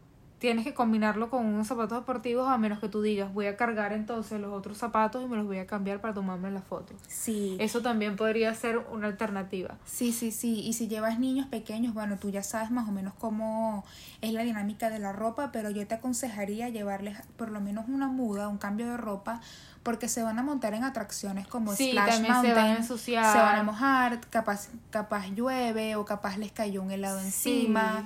tienes 0.43 0.65
que 0.65 0.73
combinarlo 0.73 1.29
con 1.29 1.45
unos 1.45 1.67
zapatos 1.67 1.99
deportivos 1.99 2.49
a 2.49 2.57
menos 2.57 2.79
que 2.81 2.89
tú 2.89 3.01
digas 3.01 3.33
voy 3.33 3.45
a 3.45 3.55
cargar 3.55 3.93
entonces 3.93 4.41
los 4.41 4.51
otros 4.51 4.77
zapatos 4.77 5.23
y 5.23 5.25
me 5.25 5.37
los 5.37 5.45
voy 5.45 5.57
a 5.59 5.65
cambiar 5.65 6.01
para 6.01 6.13
tomarme 6.13 6.51
la 6.51 6.59
foto. 6.61 6.93
Sí. 7.07 7.55
Eso 7.61 7.81
también 7.81 8.17
podría 8.17 8.53
ser 8.53 8.79
una 8.91 9.07
alternativa. 9.07 9.77
Sí, 9.85 10.11
sí, 10.11 10.31
sí. 10.33 10.59
Y 10.59 10.73
si 10.73 10.89
llevas 10.89 11.17
niños 11.17 11.47
pequeños, 11.47 11.93
bueno, 11.93 12.17
tú 12.17 12.29
ya 12.29 12.43
sabes 12.43 12.71
más 12.71 12.89
o 12.89 12.91
menos 12.91 13.13
cómo 13.13 13.85
es 14.19 14.33
la 14.33 14.41
dinámica 14.43 14.89
de 14.89 14.99
la 14.99 15.13
ropa, 15.13 15.53
pero 15.53 15.69
yo 15.69 15.87
te 15.87 15.95
aconsejaría 15.95 16.67
llevarles 16.67 17.17
por 17.37 17.49
lo 17.49 17.61
menos 17.61 17.85
una 17.87 18.09
muda, 18.09 18.49
un 18.49 18.57
cambio 18.57 18.87
de 18.87 18.97
ropa, 18.97 19.39
porque 19.81 20.09
se 20.09 20.23
van 20.23 20.39
a 20.39 20.43
montar 20.43 20.73
en 20.73 20.83
atracciones 20.83 21.47
como 21.47 21.73
Sí, 21.73 21.91
Splash 21.91 22.09
también 22.15 22.25
se 22.25 22.31
Mountain, 22.33 22.55
van 22.55 22.65
a 22.65 22.75
ensuciar. 22.79 23.31
se 23.31 23.37
van 23.39 23.55
a 23.59 23.63
mojar, 23.63 24.19
capaz, 24.29 24.67
capaz 24.89 25.27
llueve 25.29 25.95
o 25.95 26.03
capaz 26.03 26.35
les 26.37 26.51
cayó 26.51 26.81
un 26.81 26.91
helado 26.91 27.19
Sí. 27.19 27.25
encima 27.27 28.03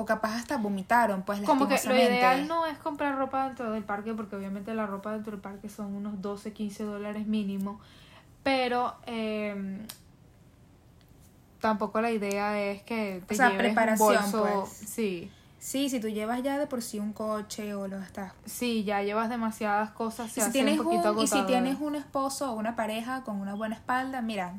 o 0.00 0.06
capaz 0.06 0.36
hasta 0.36 0.56
vomitaron, 0.58 1.22
pues 1.24 1.40
Como 1.40 1.66
que 1.66 1.76
lo 1.84 1.94
ideal 1.96 2.46
no 2.46 2.66
es 2.66 2.78
comprar 2.78 3.18
ropa 3.18 3.46
dentro 3.46 3.72
del 3.72 3.82
parque, 3.82 4.14
porque 4.14 4.36
obviamente 4.36 4.72
la 4.72 4.86
ropa 4.86 5.12
dentro 5.12 5.32
del 5.32 5.40
parque 5.40 5.68
son 5.68 5.92
unos 5.92 6.22
12, 6.22 6.52
15 6.52 6.84
dólares 6.84 7.26
mínimo. 7.26 7.80
Pero 8.44 8.94
eh, 9.06 9.84
tampoco 11.60 12.00
la 12.00 12.12
idea 12.12 12.62
es 12.62 12.82
que 12.84 13.24
te 13.26 13.34
O 13.34 13.36
sea, 13.36 13.48
lleves 13.48 13.64
preparación, 13.64 14.24
un 14.24 14.30
bolso. 14.32 14.66
pues. 14.68 14.88
Sí, 14.88 15.32
Sí, 15.58 15.90
si 15.90 15.98
tú 15.98 16.08
llevas 16.08 16.44
ya 16.44 16.56
de 16.56 16.68
por 16.68 16.80
sí 16.80 17.00
un 17.00 17.12
coche 17.12 17.74
o 17.74 17.88
lo 17.88 17.98
estás 17.98 18.32
sí, 18.46 18.84
ya 18.84 19.02
llevas 19.02 19.28
demasiadas 19.28 19.90
cosas. 19.90 20.30
Se 20.30 20.38
Y 20.38 20.42
si, 20.44 20.48
hace 20.48 20.52
tienes 20.52 20.78
un 20.78 20.84
poquito 20.84 21.12
un, 21.12 21.18
y 21.18 21.26
si 21.26 21.42
tienes 21.42 21.80
un 21.80 21.96
esposo 21.96 22.52
o 22.52 22.54
una 22.54 22.76
pareja 22.76 23.24
con 23.24 23.40
una 23.40 23.54
buena 23.54 23.74
espalda, 23.74 24.22
mira, 24.22 24.54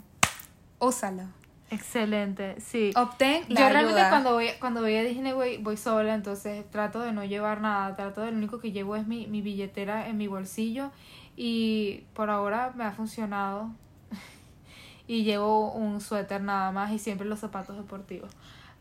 úsalo. 0.80 1.24
Excelente, 1.72 2.60
sí. 2.60 2.92
Obtén 2.96 3.44
la 3.50 3.62
Yo 3.62 3.70
realmente 3.70 4.02
cuando 4.10 4.34
voy, 4.34 4.50
cuando 4.60 4.82
voy 4.82 4.96
a 4.96 5.04
Disney 5.04 5.34
voy, 5.34 5.58
voy 5.58 5.78
sola, 5.78 6.16
entonces 6.16 6.70
trato 6.72 7.00
de 7.02 7.12
no 7.12 7.24
llevar 7.24 7.62
nada, 7.62 7.96
trato 7.96 8.22
de 8.22 8.32
lo 8.32 8.38
único 8.38 8.60
que 8.60 8.72
llevo 8.72 8.96
es 8.96 9.06
mi, 9.06 9.28
mi 9.28 9.42
billetera 9.42 10.08
en 10.08 10.18
mi 10.18 10.28
bolsillo 10.28 10.92
y 11.36 12.06
por 12.14 12.30
ahora 12.30 12.74
me 12.76 12.84
ha 12.86 12.92
funcionado 12.92 13.70
y 15.08 15.24
llevo 15.24 15.72
un 15.72 16.02
suéter 16.02 16.42
nada 16.42 16.72
más 16.72 16.92
y 16.92 17.00
siempre 17.00 17.28
los 17.28 17.40
zapatos 17.40 17.78
deportivos. 17.78 18.32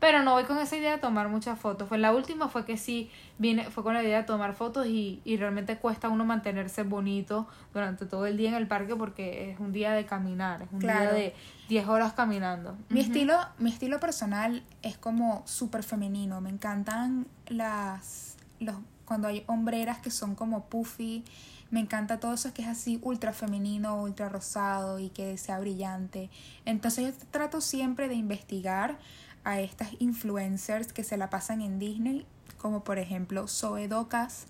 Pero 0.00 0.22
no 0.22 0.32
voy 0.32 0.44
con 0.44 0.58
esa 0.58 0.76
idea 0.76 0.92
de 0.92 0.98
tomar 0.98 1.28
muchas 1.28 1.58
fotos. 1.58 1.88
Fue 1.88 1.98
la 1.98 2.12
última 2.12 2.48
fue 2.48 2.64
que 2.64 2.76
sí 2.76 3.10
vine, 3.36 3.64
fue 3.64 3.82
con 3.82 3.94
la 3.94 4.02
idea 4.02 4.18
de 4.18 4.24
tomar 4.24 4.54
fotos 4.54 4.86
y, 4.86 5.20
y 5.24 5.36
realmente 5.36 5.76
cuesta 5.76 6.08
uno 6.08 6.24
mantenerse 6.24 6.84
bonito 6.84 7.48
durante 7.74 8.06
todo 8.06 8.24
el 8.26 8.36
día 8.36 8.50
en 8.50 8.54
el 8.54 8.68
parque 8.68 8.94
porque 8.94 9.50
es 9.50 9.60
un 9.60 9.72
día 9.72 9.92
de 9.92 10.06
caminar, 10.06 10.62
es 10.62 10.68
un 10.72 10.78
día 10.78 11.12
de 11.12 11.34
10 11.68 11.88
horas 11.88 12.14
caminando. 12.14 12.76
Mi 12.88 13.00
estilo, 13.00 13.38
mi 13.58 13.70
estilo 13.70 14.00
personal 14.00 14.62
es 14.82 14.96
como 14.96 15.42
súper 15.46 15.82
femenino. 15.82 16.40
Me 16.40 16.50
encantan 16.50 17.26
las 17.46 18.36
los 18.60 18.76
cuando 19.04 19.28
hay 19.28 19.42
hombreras 19.46 19.98
que 19.98 20.10
son 20.10 20.34
como 20.34 20.64
puffy. 20.66 21.24
Me 21.70 21.80
encanta 21.80 22.20
todo 22.20 22.34
eso 22.34 22.52
que 22.52 22.62
es 22.62 22.68
así 22.68 22.98
ultra 23.02 23.32
femenino, 23.32 24.02
ultra 24.02 24.28
rosado 24.28 24.98
y 24.98 25.10
que 25.10 25.36
sea 25.38 25.58
brillante. 25.58 26.30
Entonces 26.64 27.14
yo 27.14 27.26
trato 27.30 27.60
siempre 27.60 28.08
de 28.08 28.14
investigar 28.14 28.98
a 29.44 29.60
estas 29.60 29.90
influencers 29.98 30.92
que 30.92 31.04
se 31.04 31.16
la 31.16 31.30
pasan 31.30 31.60
en 31.62 31.78
Disney, 31.78 32.26
como 32.58 32.84
por 32.84 32.98
ejemplo 32.98 33.48
Zoe 33.48 33.88
Docas, 33.88 34.46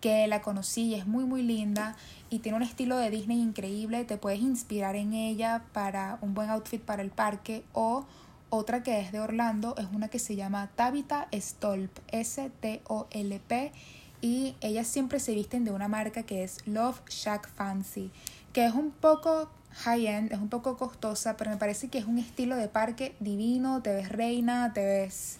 que 0.00 0.26
la 0.26 0.42
conocí 0.42 0.82
y 0.84 0.94
es 0.94 1.06
muy 1.06 1.24
muy 1.24 1.42
linda 1.42 1.96
y 2.30 2.40
tiene 2.40 2.56
un 2.56 2.62
estilo 2.62 2.96
de 2.96 3.10
Disney 3.10 3.40
increíble, 3.40 4.04
te 4.04 4.16
puedes 4.16 4.40
inspirar 4.40 4.96
en 4.96 5.14
ella 5.14 5.64
para 5.72 6.18
un 6.20 6.34
buen 6.34 6.50
outfit 6.50 6.80
para 6.80 7.02
el 7.02 7.10
parque 7.10 7.64
o 7.72 8.04
otra 8.50 8.82
que 8.82 9.00
es 9.00 9.12
de 9.12 9.20
Orlando 9.20 9.74
es 9.76 9.86
una 9.92 10.08
que 10.08 10.18
se 10.18 10.36
llama 10.36 10.70
Tabitha 10.76 11.28
Stolp, 11.32 11.98
S-T-O-L-P 12.08 13.72
y 14.20 14.54
ellas 14.60 14.86
siempre 14.86 15.20
se 15.20 15.34
visten 15.34 15.64
de 15.64 15.72
una 15.72 15.88
marca 15.88 16.22
que 16.22 16.42
es 16.42 16.66
Love 16.66 17.00
Shack 17.08 17.48
Fancy, 17.48 18.10
que 18.52 18.66
es 18.66 18.74
un 18.74 18.90
poco 18.90 19.50
high-end, 19.84 20.32
es 20.32 20.38
un 20.38 20.48
poco 20.48 20.76
costosa, 20.76 21.36
pero 21.36 21.50
me 21.50 21.56
parece 21.56 21.88
que 21.88 21.98
es 21.98 22.06
un 22.06 22.18
estilo 22.18 22.56
de 22.56 22.68
parque 22.68 23.14
divino, 23.20 23.82
te 23.82 23.92
ves 23.92 24.08
reina, 24.08 24.72
te 24.72 24.84
ves 24.84 25.38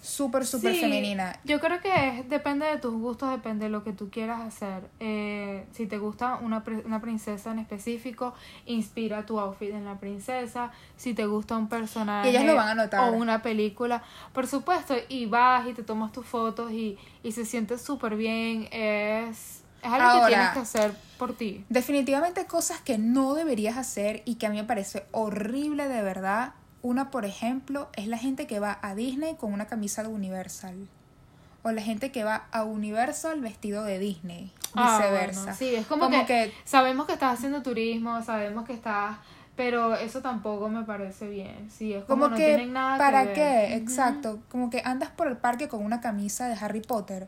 súper, 0.00 0.46
súper 0.46 0.74
Sí, 0.74 0.80
femenina. 0.80 1.38
Yo 1.44 1.58
creo 1.60 1.80
que 1.80 2.08
es- 2.20 2.28
depende 2.28 2.64
de 2.66 2.78
tus 2.78 2.94
gustos, 2.94 3.30
depende 3.30 3.64
de 3.64 3.70
lo 3.70 3.82
que 3.82 3.92
tú 3.92 4.08
quieras 4.10 4.40
hacer. 4.40 4.88
Eh, 5.00 5.66
si 5.72 5.86
te 5.86 5.98
gusta 5.98 6.36
una, 6.36 6.62
una 6.84 7.00
princesa 7.00 7.50
en 7.50 7.58
específico, 7.58 8.34
inspira 8.66 9.26
tu 9.26 9.40
outfit 9.40 9.70
en 9.72 9.84
la 9.84 9.98
princesa. 9.98 10.70
Si 10.96 11.12
te 11.14 11.26
gusta 11.26 11.56
un 11.56 11.68
personaje 11.68 12.28
ellas 12.30 12.44
lo 12.44 12.54
van 12.54 12.68
a 12.68 12.74
notar. 12.84 13.08
o 13.10 13.16
una 13.16 13.42
película, 13.42 14.02
por 14.32 14.46
supuesto, 14.46 14.94
y 15.08 15.26
vas 15.26 15.66
y 15.66 15.72
te 15.72 15.82
tomas 15.82 16.12
tus 16.12 16.24
fotos 16.26 16.70
y, 16.72 16.98
y 17.22 17.32
se 17.32 17.44
siente 17.44 17.76
súper 17.78 18.16
bien. 18.16 18.68
Es, 18.70 19.62
es 19.82 19.92
algo 19.92 20.06
Ahora- 20.08 20.26
que 20.26 20.34
tienes 20.34 20.50
que 20.52 20.58
hacer 20.60 20.92
por 21.18 21.34
ti. 21.36 21.64
Definitivamente 21.68 22.46
cosas 22.46 22.80
que 22.80 22.98
no 22.98 23.34
deberías 23.34 23.76
hacer 23.76 24.22
y 24.24 24.36
que 24.36 24.46
a 24.46 24.50
mí 24.50 24.56
me 24.56 24.64
parece 24.64 25.04
horrible 25.12 25.88
de 25.88 26.02
verdad. 26.02 26.54
Una, 26.86 27.10
por 27.10 27.24
ejemplo, 27.24 27.88
es 27.96 28.06
la 28.06 28.16
gente 28.16 28.46
que 28.46 28.60
va 28.60 28.78
a 28.80 28.94
Disney 28.94 29.34
con 29.34 29.52
una 29.52 29.66
camisa 29.66 30.04
de 30.04 30.08
Universal. 30.08 30.86
O 31.64 31.72
la 31.72 31.82
gente 31.82 32.12
que 32.12 32.22
va 32.22 32.46
a 32.52 32.62
Universal 32.62 33.40
vestido 33.40 33.82
de 33.82 33.98
Disney. 33.98 34.52
Ah, 34.72 34.98
Viceversa. 35.00 35.40
bueno, 35.40 35.56
sí, 35.56 35.74
es 35.74 35.84
como, 35.86 36.08
que, 36.26 36.52
sabemos 36.64 37.06
que 37.06 37.14
estás 37.14 37.36
haciendo 37.38 37.60
turismo, 37.60 38.22
sabemos 38.22 38.64
que 38.66 38.72
estás 38.72 39.16
Pero 39.56 39.96
eso 39.96 40.20
tampoco 40.20 40.68
me 40.68 40.84
parece 40.84 41.28
bien. 41.28 41.68
Sí, 41.76 41.92
es 41.92 42.04
como, 42.04 42.20
Como 42.26 42.28
no 42.28 42.36
que, 42.36 42.46
tienen 42.46 42.72
nada 42.72 42.98
¿para 42.98 43.22
que 43.22 43.40
ver. 43.40 43.68
qué? 43.70 43.74
Exacto. 43.78 44.38
Como 44.48 44.70
que 44.70 44.82
andas 44.84 45.10
por 45.10 45.26
el 45.26 45.38
parque 45.38 45.66
con 45.66 45.84
una 45.84 46.00
camisa 46.00 46.46
de 46.46 46.54
Harry 46.54 46.82
Potter 46.82 47.26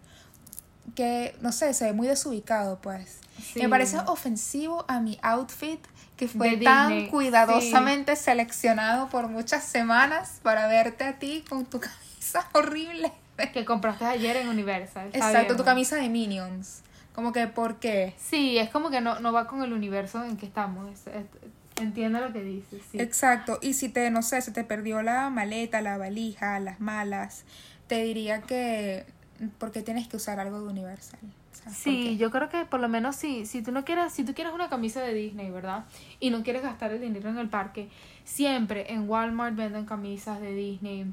que, 0.95 1.37
no 1.41 1.53
sé, 1.53 1.73
se 1.75 1.87
ve 1.87 1.93
muy 1.93 2.07
desubicado, 2.09 2.79
pues. 2.81 3.19
Sí. 3.53 3.61
Me 3.61 3.69
parece 3.69 3.99
ofensivo 4.07 4.85
a 4.89 5.01
mi 5.01 5.19
outfit 5.23 5.81
que 6.17 6.27
fue 6.29 6.57
De 6.57 6.65
tan 6.65 6.89
Disney, 6.89 7.11
cuidadosamente 7.11 8.17
seleccionado 8.17 9.09
por 9.09 9.29
muchas 9.29 9.63
semanas 9.65 10.41
para 10.43 10.67
verte 10.67 11.05
a 11.05 11.19
ti 11.19 11.45
con 11.49 11.65
tu 11.67 11.79
camisa 11.81 12.49
horrible. 12.55 13.13
Que 13.53 13.65
compraste 13.65 14.05
ayer 14.05 14.37
en 14.39 14.49
Universal. 14.49 15.09
Exacto, 15.13 15.39
bien, 15.39 15.47
tu 15.49 15.59
¿no? 15.59 15.65
camisa 15.65 15.97
de 15.97 16.09
Minions. 16.09 16.83
Como 17.15 17.33
que, 17.33 17.47
¿por 17.47 17.77
qué? 17.79 18.15
Sí, 18.19 18.59
es 18.59 18.69
como 18.71 18.91
que 18.91 19.01
no, 19.01 19.21
no 19.21 19.33
va 19.33 19.47
con 19.47 19.63
el 19.63 19.73
universo 19.73 20.25
en 20.25 20.37
que 20.37 20.47
estamos. 20.47 20.91
Es- 20.91 21.07
es- 21.15 21.25
entiendo 21.81 22.19
lo 22.21 22.33
que 22.33 22.43
dices, 22.43 22.83
sí. 22.91 22.99
Exacto. 23.01 23.59
Y 23.63 23.75
si 23.75 23.89
te, 23.89 24.11
no 24.11 24.23
sé, 24.23 24.41
se 24.41 24.51
te 24.51 24.65
perdió 24.65 25.03
la 25.03 25.31
maleta, 25.31 25.81
la 25.81 25.97
valija, 25.99 26.59
las 26.59 26.81
malas, 26.81 27.45
te 27.87 28.03
diría 28.03 28.41
que, 28.43 29.07
¿por 29.59 29.71
qué 29.71 29.83
tienes 29.83 30.09
que 30.09 30.17
usar 30.17 30.41
algo 30.41 30.61
de 30.61 30.69
Universal? 30.69 31.21
O 31.23 31.55
sea, 31.55 31.65
¿por 31.65 31.75
Sí, 31.75 32.17
yo 32.17 32.31
creo 32.31 32.49
que 32.49 32.65
por 32.65 32.81
lo 32.81 32.89
menos 32.89 33.17
si, 33.17 33.47
si 33.47 33.63
tú 33.63 33.73
no 33.73 33.85
quieres, 33.85 34.13
si 34.13 34.25
tú 34.25 34.35
quieres 34.35 34.53
una 34.53 34.69
camisa 34.69 35.01
de 35.03 35.15
Disney, 35.15 35.51
¿verdad? 35.51 35.85
Y 36.21 36.31
no 36.31 36.43
quieres 36.43 36.63
gastar 36.63 36.93
el 36.93 37.01
dinero 37.01 37.29
en 37.29 37.39
el 37.39 37.49
parque, 37.49 37.89
siempre 38.25 38.93
en 38.93 39.09
Walmart 39.09 39.57
venden 39.57 39.85
camisas 39.85 40.41
de 40.41 40.55
Disney. 40.55 41.07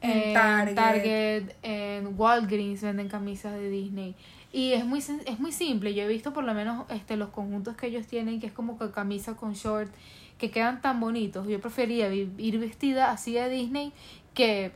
En 0.00 0.34
Target. 0.34 0.74
Target, 0.74 1.56
en 1.62 2.14
Walgreens 2.16 2.82
venden 2.82 3.08
camisas 3.08 3.54
de 3.54 3.68
Disney. 3.68 4.14
Y 4.52 4.72
es 4.72 4.84
muy 4.84 5.00
es 5.00 5.40
muy 5.40 5.52
simple. 5.52 5.92
Yo 5.94 6.04
he 6.04 6.08
visto 6.08 6.32
por 6.32 6.44
lo 6.44 6.54
menos 6.54 6.86
este 6.90 7.16
los 7.16 7.30
conjuntos 7.30 7.76
que 7.76 7.88
ellos 7.88 8.06
tienen, 8.06 8.40
que 8.40 8.46
es 8.46 8.52
como 8.52 8.78
que 8.78 8.90
camisa 8.90 9.34
con 9.34 9.54
short, 9.54 9.92
que 10.38 10.50
quedan 10.50 10.80
tan 10.80 11.00
bonitos. 11.00 11.46
Yo 11.48 11.60
prefería 11.60 12.12
ir 12.14 12.58
vestida 12.58 13.10
así 13.10 13.32
de 13.32 13.48
Disney 13.48 13.92
que 14.34 14.72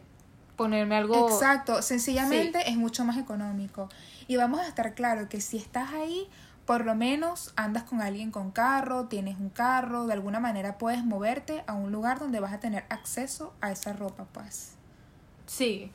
ponerme 0.57 0.97
algo 0.97 1.29
Exacto, 1.29 1.83
sencillamente 1.83 2.71
es 2.71 2.77
mucho 2.77 3.05
más 3.05 3.19
económico. 3.19 3.88
Y 4.27 4.37
vamos 4.37 4.61
a 4.61 4.69
estar 4.69 4.95
claro 4.95 5.29
que 5.29 5.41
si 5.41 5.57
estás 5.57 5.93
ahí, 5.93 6.29
por 6.67 6.85
lo 6.85 6.95
menos 6.95 7.53
andas 7.57 7.83
con 7.85 8.01
alguien 8.01 8.31
con 8.31 8.51
carro, 8.51 9.07
tienes 9.07 9.38
un 9.38 9.51
carro, 9.51 10.07
de 10.07 10.12
alguna 10.12 10.41
manera 10.41 10.79
puedes 10.79 11.05
moverte 11.05 11.65
a 11.67 11.75
un 11.75 11.93
lugar 11.93 12.19
donde 12.19 12.41
vas 12.41 12.53
a 12.53 12.61
tener 12.61 12.85
acceso 12.88 13.53
a 13.61 13.73
esa 13.73 13.93
ropa, 13.93 14.27
pues. 14.33 14.75
Sí, 15.47 15.91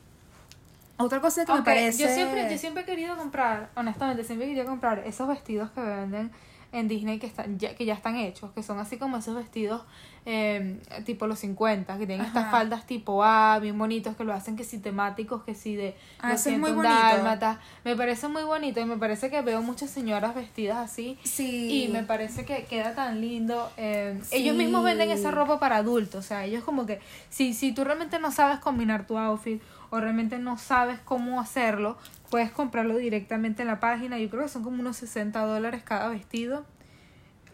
Otra 0.98 1.20
cosa 1.20 1.44
que 1.44 1.52
me 1.52 1.62
parece... 1.62 2.02
yo 2.02 2.08
siempre 2.08 2.50
yo 2.50 2.58
siempre 2.58 2.82
he 2.82 2.86
querido 2.86 3.16
comprar 3.16 3.70
honestamente 3.74 4.24
siempre 4.24 4.46
he 4.46 4.50
querido 4.50 4.66
comprar 4.66 5.00
esos 5.06 5.26
vestidos 5.26 5.70
que 5.70 5.80
venden 5.80 6.30
en 6.72 6.86
Disney 6.88 7.18
que 7.18 7.26
están 7.26 7.58
ya, 7.58 7.74
que 7.74 7.84
ya 7.86 7.94
están 7.94 8.16
hechos 8.16 8.50
que 8.52 8.62
son 8.62 8.78
así 8.78 8.98
como 8.98 9.16
esos 9.16 9.34
vestidos 9.34 9.82
eh, 10.26 10.78
tipo 11.06 11.26
los 11.26 11.38
50 11.38 11.96
que 11.96 12.06
tienen 12.06 12.26
estas 12.26 12.50
faldas 12.50 12.84
tipo 12.86 13.24
A 13.24 13.58
bien 13.60 13.78
bonitos 13.78 14.14
que 14.16 14.24
lo 14.24 14.34
hacen 14.34 14.56
que 14.56 14.64
si 14.64 14.78
temáticos 14.78 15.42
que 15.44 15.54
si 15.54 15.76
de 15.76 15.94
Ah, 16.20 16.30
los 16.32 16.40
ese 16.40 16.52
es 16.54 16.58
muy 16.58 16.72
101 16.72 17.22
bonito. 17.30 17.58
me 17.84 17.96
parece 17.96 18.28
muy 18.28 18.42
bonito 18.42 18.80
y 18.80 18.84
me 18.84 18.98
parece 18.98 19.30
que 19.30 19.40
veo 19.40 19.62
muchas 19.62 19.88
señoras 19.90 20.34
vestidas 20.34 20.76
así 20.76 21.18
Sí. 21.24 21.84
y 21.84 21.88
me 21.88 22.02
parece 22.02 22.44
que 22.44 22.64
queda 22.64 22.94
tan 22.94 23.20
lindo. 23.22 23.70
eh, 23.78 24.18
Sí. 24.22 24.36
Ellos 24.36 24.54
mismos 24.56 24.84
venden 24.84 25.10
esa 25.10 25.30
ropa 25.30 25.58
para 25.58 25.76
adultos. 25.76 26.24
O 26.24 26.28
sea, 26.28 26.44
ellos 26.44 26.64
como 26.64 26.84
que 26.84 27.00
si, 27.30 27.54
si 27.54 27.72
tú 27.72 27.84
realmente 27.84 28.18
no 28.18 28.30
sabes 28.30 28.58
combinar 28.58 29.06
tu 29.06 29.16
outfit 29.16 29.62
o 29.90 29.98
realmente 30.00 30.38
no 30.38 30.58
sabes 30.58 30.98
cómo 31.04 31.40
hacerlo, 31.40 31.96
puedes 32.30 32.50
comprarlo 32.50 32.96
directamente 32.96 33.62
en 33.62 33.68
la 33.68 33.80
página. 33.80 34.18
Yo 34.18 34.28
creo 34.30 34.42
que 34.42 34.48
son 34.48 34.62
como 34.62 34.80
unos 34.80 34.96
60 34.96 35.40
dólares 35.40 35.82
cada 35.84 36.08
vestido. 36.08 36.64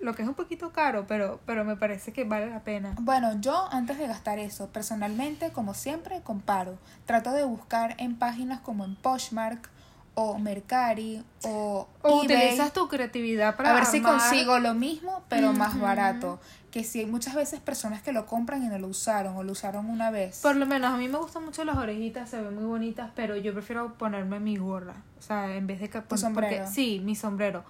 Lo 0.01 0.15
que 0.15 0.23
es 0.23 0.29
un 0.29 0.35
poquito 0.35 0.73
caro, 0.73 1.07
pero, 1.07 1.41
pero 1.47 1.65
me 1.65 1.77
parece 1.77 2.13
que 2.13 2.25
vale 2.25 2.51
la 2.51 2.61
pena. 2.61 2.95
Bueno, 3.01 3.41
yo 3.41 3.69
antes 3.73 3.97
de 3.97 4.07
gastar 4.07 4.39
eso, 4.39 4.69
personalmente, 4.69 5.51
como 5.53 5.73
siempre, 5.73 6.21
comparo. 6.23 6.79
Trato 7.07 7.33
de 7.33 7.45
buscar 7.45 7.95
en 7.99 8.17
páginas 8.17 8.61
como 8.61 8.85
en 8.85 8.97
Poshmark 8.97 9.71
o 10.15 10.39
Mercari 10.39 11.25
o, 11.43 11.89
O 12.03 12.23
eBay. 12.23 12.37
utilizas 12.37 12.73
tu 12.73 12.89
creatividad 12.89 13.57
para 13.57 13.71
a 13.71 13.75
ver 13.75 13.87
si 13.87 14.01
consigo 14.03 14.59
lo 14.59 14.75
mismo, 14.75 15.23
pero 15.29 15.53
más 15.53 15.81
barato. 15.81 16.39
Que 16.75 16.83
si 16.83 16.99
hay 16.99 17.07
muchas 17.07 17.37
veces 17.37 17.61
personas 17.61 18.03
que 18.03 18.11
lo 18.11 18.27
compran 18.27 18.65
y 18.65 18.67
no 18.67 18.77
lo 18.81 18.89
usaron 18.89 19.37
o 19.37 19.45
lo 19.45 19.53
usaron 19.53 19.89
una 19.89 20.11
vez. 20.11 20.41
Por 20.43 20.57
lo 20.57 20.67
menos 20.67 20.93
a 20.93 20.97
mí 20.97 21.07
me 21.07 21.19
gustan 21.19 21.45
mucho 21.45 21.65
las 21.65 21.77
orejitas, 21.77 22.29
se 22.29 22.43
ven 22.43 22.53
muy 22.57 22.65
bonitas, 22.65 23.13
pero 23.15 23.37
yo 23.37 23.53
prefiero 23.53 23.95
ponerme 23.95 24.41
mi 24.41 24.57
gorra. 24.57 24.97
O 25.17 25.23
sea, 25.23 25.55
en 25.55 25.69
vez 25.69 25.79
de 25.79 25.89
que... 25.89 26.01
Tu 26.01 26.19
sombrero. 26.19 26.57
porque- 26.65 26.73
sí, 26.73 27.01
mi 27.05 27.15
sombrero. 27.15 27.63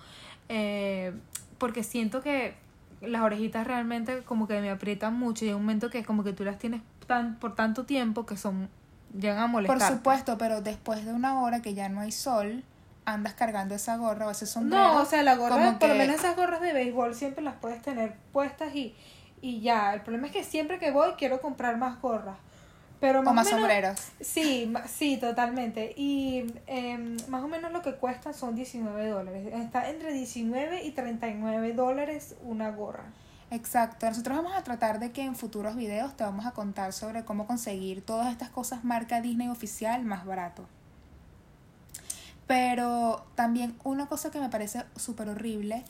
Eh, 0.49 1.13
porque 1.59 1.83
siento 1.83 2.23
que 2.23 2.55
las 3.03 3.21
orejitas 3.21 3.67
realmente 3.67 4.23
como 4.23 4.49
que 4.49 4.59
me 4.63 4.71
aprietan 4.71 5.13
mucho 5.19 5.45
y 5.45 5.49
hay 5.49 5.55
un 5.55 5.61
momento 5.61 5.91
que 5.91 6.03
como 6.03 6.25
que 6.25 6.33
tú 6.33 6.43
las 6.45 6.59
tienes 6.59 6.81
tan, 7.07 7.35
por 7.39 7.55
tanto 7.55 7.85
tiempo 7.85 8.25
que 8.25 8.39
son... 8.39 8.71
llegan 9.13 9.37
a 9.39 9.43
Por 9.43 9.51
molestar. 9.51 9.93
supuesto, 9.93 10.39
pero 10.39 10.63
después 10.63 11.05
de 11.05 11.13
una 11.13 11.43
hora 11.43 11.61
que 11.61 11.75
ya 11.75 11.91
no 11.91 12.01
hay 12.01 12.11
sol, 12.11 12.65
andas 13.05 13.35
cargando 13.35 13.75
esa 13.75 13.97
gorra 13.97 14.27
o 14.27 14.31
ese 14.31 14.47
sombrero. 14.47 14.83
No, 14.83 15.03
o 15.03 15.05
sea, 15.05 15.23
la 15.23 15.37
gorra, 15.37 15.57
como 15.57 15.79
por 15.79 15.89
lo 15.89 15.95
menos 15.95 16.17
esas 16.17 16.37
gorras 16.37 16.61
de 16.61 16.73
béisbol 16.73 17.15
siempre 17.15 17.43
las 17.43 17.55
puedes 17.57 17.83
tener 17.83 18.15
puestas 18.33 18.75
y, 18.75 18.95
y 19.41 19.61
ya. 19.61 19.93
El 19.95 20.03
problema 20.03 20.27
es 20.29 20.33
que 20.33 20.45
siempre 20.45 20.79
que 20.79 20.91
voy 20.91 21.13
quiero 21.13 21.41
comprar 21.41 21.77
más 21.77 22.01
gorras. 22.01 22.37
Pero 23.01 23.21
O 23.21 23.23
más, 23.23 23.35
más 23.35 23.47
o 23.53 23.57
menos, 23.57 23.61
sombreros. 23.61 24.01
Sí, 24.21 24.73
sí, 24.87 25.19
totalmente. 25.19 25.93
Y 25.97 26.47
em, 26.67 27.17
más 27.29 27.43
o 27.43 27.49
menos 27.49 27.71
lo 27.71 27.83
que 27.83 27.97
cuesta 27.97 28.33
son 28.33 28.55
19 28.55 29.09
dólares. 29.09 29.47
Está 29.53 29.91
entre 29.91 30.13
19 30.13 30.85
y 30.85 30.93
39 30.93 31.75
dólares 31.75 32.35
una 32.43 32.71
gorra. 32.71 33.05
Exacto. 33.51 34.07
Nosotros 34.07 34.39
vamos 34.39 34.55
a 34.55 34.63
tratar 34.63 35.01
de 35.01 35.13
que 35.13 35.23
en 35.23 35.37
futuros 35.37 35.77
videos 35.77 36.17
te 36.17 36.25
vamos 36.25 36.47
a 36.47 36.53
contar 36.53 36.93
sobre 36.93 37.25
cómo 37.25 37.47
conseguir 37.47 38.05
todas 38.05 38.33
estas 38.33 38.49
cosas 38.49 38.85
marca 38.85 39.21
Disney 39.21 39.49
oficial 39.49 40.03
más 40.05 40.25
barato. 40.25 40.67
Pero 42.47 43.27
también 43.35 43.77
una 43.85 44.07
cosa 44.07 44.31
que 44.31 44.41
me 44.41 44.49
parece 44.49 44.85
súper 44.97 45.29
horrible 45.29 45.85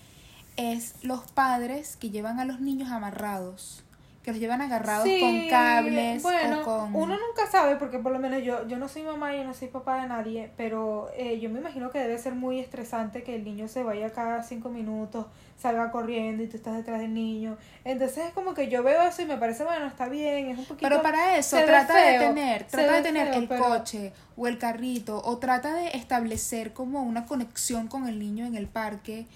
es 0.57 0.95
los 1.03 1.31
padres 1.31 1.97
que 1.97 2.11
llevan 2.11 2.40
a 2.40 2.45
los 2.45 2.61
niños 2.61 2.90
amarrados. 2.90 3.84
Que 4.25 4.31
los 4.31 4.41
llevan 4.41 4.63
agarrados 4.63 5.05
Sí, 5.07 5.21
con 5.21 5.49
cables 5.51 6.23
bueno, 6.23 6.63
o 6.63 6.65
con... 6.65 6.97
uno 6.97 7.15
nunca 7.19 7.47
sabe 7.51 7.77
porque 7.77 7.99
por 7.99 8.11
lo 8.11 8.19
menos 8.19 8.43
yo 8.43 8.67
yo 8.67 8.79
no 8.79 8.89
soy 8.89 9.03
mamá 9.03 9.37
yo 9.37 9.45
no 9.45 9.53
soy 9.53 9.69
papá 9.69 10.01
de 10.01 10.09
nadie 10.09 10.51
pero 10.57 11.11
eh, 11.15 11.39
yo 11.41 11.51
me 11.51 11.61
imagino 11.61 11.91
que 11.91 11.99
debe 11.99 12.17
ser 12.17 12.35
muy 12.35 12.59
estresante 12.59 13.23
que 13.23 13.35
el 13.37 13.45
niño 13.45 13.69
se 13.69 13.83
vaya 13.83 14.11
cada 14.13 14.43
cinco 14.43 14.71
minutos 14.71 15.27
salga 15.59 15.91
corriendo 15.91 16.43
y 16.43 16.47
tú 16.49 16.57
estás 16.57 16.75
detrás 16.75 17.01
del 17.01 17.13
niño 17.13 17.59
entonces 17.85 18.27
es 18.29 18.33
como 18.33 18.55
que 18.55 18.69
yo 18.69 18.83
veo 18.83 19.03
eso 19.03 19.21
y 19.21 19.27
me 19.27 19.37
parece 19.37 19.63
bueno 19.65 19.87
está 19.87 20.09
bien 20.09 20.49
es 20.49 20.59
un 20.59 20.65
poquito 20.65 20.89
Pero 20.89 21.03
para 21.03 21.37
eso 21.37 21.59
trata 21.65 21.95
de 21.95 22.19
tener, 22.19 22.65
trata 22.65 22.93
de 22.95 23.03
tener 23.03 23.29
feo, 23.29 23.41
el 23.43 23.47
pero- 23.49 23.63
coche 23.63 24.13
o 24.37 24.47
el 24.49 24.57
carrito 24.59 25.21
o 25.23 25.37
trata 25.37 25.75
de 25.75 25.89
establecer 25.91 26.73
como 26.73 27.03
una 27.03 27.27
conexión 27.27 27.89
con 27.89 28.09
el 28.09 28.19
niño 28.19 28.47
en 28.47 28.55
el 28.57 28.67
parque. 28.69 29.27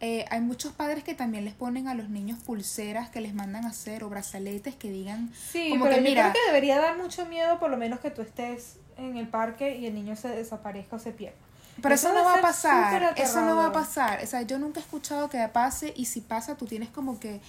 Eh, 0.00 0.26
hay 0.30 0.40
muchos 0.40 0.72
padres 0.72 1.04
que 1.04 1.14
también 1.14 1.46
les 1.46 1.54
ponen 1.54 1.88
a 1.88 1.94
los 1.94 2.10
niños 2.10 2.38
pulseras 2.38 3.08
que 3.08 3.22
les 3.22 3.32
mandan 3.34 3.64
a 3.64 3.70
hacer 3.70 4.04
o 4.04 4.10
brazaletes 4.10 4.74
que 4.74 4.90
digan 4.90 5.32
sí 5.50 5.70
como 5.70 5.84
pero 5.84 5.96
que 5.96 6.02
yo 6.02 6.08
mira, 6.10 6.32
creo 6.32 6.34
que 6.34 6.46
debería 6.48 6.78
dar 6.78 6.98
mucho 6.98 7.24
miedo 7.24 7.58
por 7.58 7.70
lo 7.70 7.78
menos 7.78 8.00
que 8.00 8.10
tú 8.10 8.20
estés 8.20 8.76
en 8.98 9.16
el 9.16 9.26
parque 9.26 9.76
y 9.76 9.86
el 9.86 9.94
niño 9.94 10.14
se 10.14 10.28
desaparezca 10.28 10.96
o 10.96 10.98
se 10.98 11.12
pierda. 11.12 11.38
Pero 11.82 11.94
eso, 11.94 12.08
no 12.08 12.14
debe 12.14 12.26
va 12.26 12.34
a 12.34 12.40
pasar, 12.40 13.14
eso 13.16 13.42
no 13.42 13.56
va 13.56 13.66
a 13.66 13.72
pasar. 13.72 14.22
O 14.22 14.26
sea, 14.26 14.42
yo 14.42 14.58
nunca 14.58 14.80
he 14.80 14.82
escuchado 14.82 15.28
que 15.28 15.46
pase 15.48 15.92
y 15.96 16.06
si 16.06 16.20
pasa 16.22 16.56
tú 16.56 16.66
tienes 16.66 16.88
como 16.88 17.20
que 17.20 17.40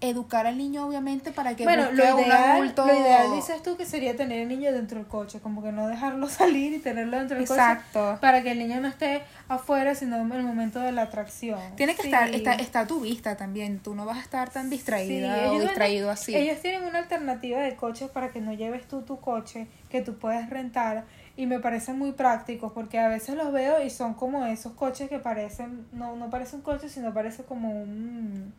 educar 0.00 0.46
al 0.46 0.56
niño 0.56 0.86
obviamente 0.86 1.32
para 1.32 1.56
que 1.56 1.64
bueno, 1.64 1.86
busque 1.86 1.96
lo 1.96 2.14
un 2.16 2.22
ideal, 2.22 2.50
adulto. 2.56 2.86
lo 2.86 2.94
ideal 2.94 3.34
dices 3.34 3.62
tú 3.64 3.76
que 3.76 3.84
sería 3.84 4.16
tener 4.16 4.40
el 4.42 4.48
niño 4.48 4.72
dentro 4.72 4.98
del 4.98 5.08
coche, 5.08 5.40
como 5.40 5.60
que 5.62 5.72
no 5.72 5.88
dejarlo 5.88 6.28
salir 6.28 6.72
y 6.72 6.78
tenerlo 6.78 7.16
dentro 7.18 7.34
del 7.36 7.42
Exacto. 7.44 8.00
coche 8.10 8.18
para 8.20 8.42
que 8.42 8.52
el 8.52 8.60
niño 8.60 8.80
no 8.80 8.86
esté 8.86 9.22
afuera, 9.48 9.94
sino 9.96 10.16
en 10.18 10.30
el 10.32 10.42
momento 10.44 10.78
de 10.78 10.92
la 10.92 11.02
atracción. 11.02 11.58
Tiene 11.76 11.96
que 11.96 12.02
Sí. 12.02 12.08
estar, 12.08 12.32
está, 12.32 12.52
está 12.54 12.80
a 12.80 12.86
tu 12.86 13.00
vista 13.00 13.36
también. 13.36 13.80
Tú 13.80 13.94
no 13.96 14.04
vas 14.04 14.18
a 14.18 14.20
estar 14.20 14.50
tan 14.50 14.70
distraída 14.70 15.50
Sí, 15.50 15.56
o 15.56 15.60
distraído 15.62 16.10
así. 16.10 16.34
Ellos 16.36 16.60
tienen 16.62 16.84
una 16.84 16.98
alternativa 17.00 17.58
de 17.60 17.74
coches 17.74 18.08
para 18.08 18.30
que 18.30 18.40
no 18.40 18.52
lleves 18.52 18.86
tú 18.86 19.02
tu 19.02 19.18
coche, 19.20 19.66
que 19.90 20.00
tú 20.00 20.16
puedes 20.18 20.48
rentar 20.48 21.06
y 21.36 21.46
me 21.46 21.58
parece 21.58 21.92
muy 21.92 22.12
práctico 22.12 22.72
porque 22.72 22.98
a 23.00 23.08
veces 23.08 23.34
los 23.34 23.52
veo 23.52 23.82
y 23.84 23.90
son 23.90 24.14
como 24.14 24.46
esos 24.46 24.72
coches 24.74 25.08
que 25.08 25.18
parecen, 25.18 25.86
no, 25.92 26.14
no 26.16 26.30
parece 26.30 26.54
un 26.56 26.62
coche, 26.62 26.88
sino 26.88 27.12
parece 27.12 27.42
como 27.44 27.70
un 27.82 28.52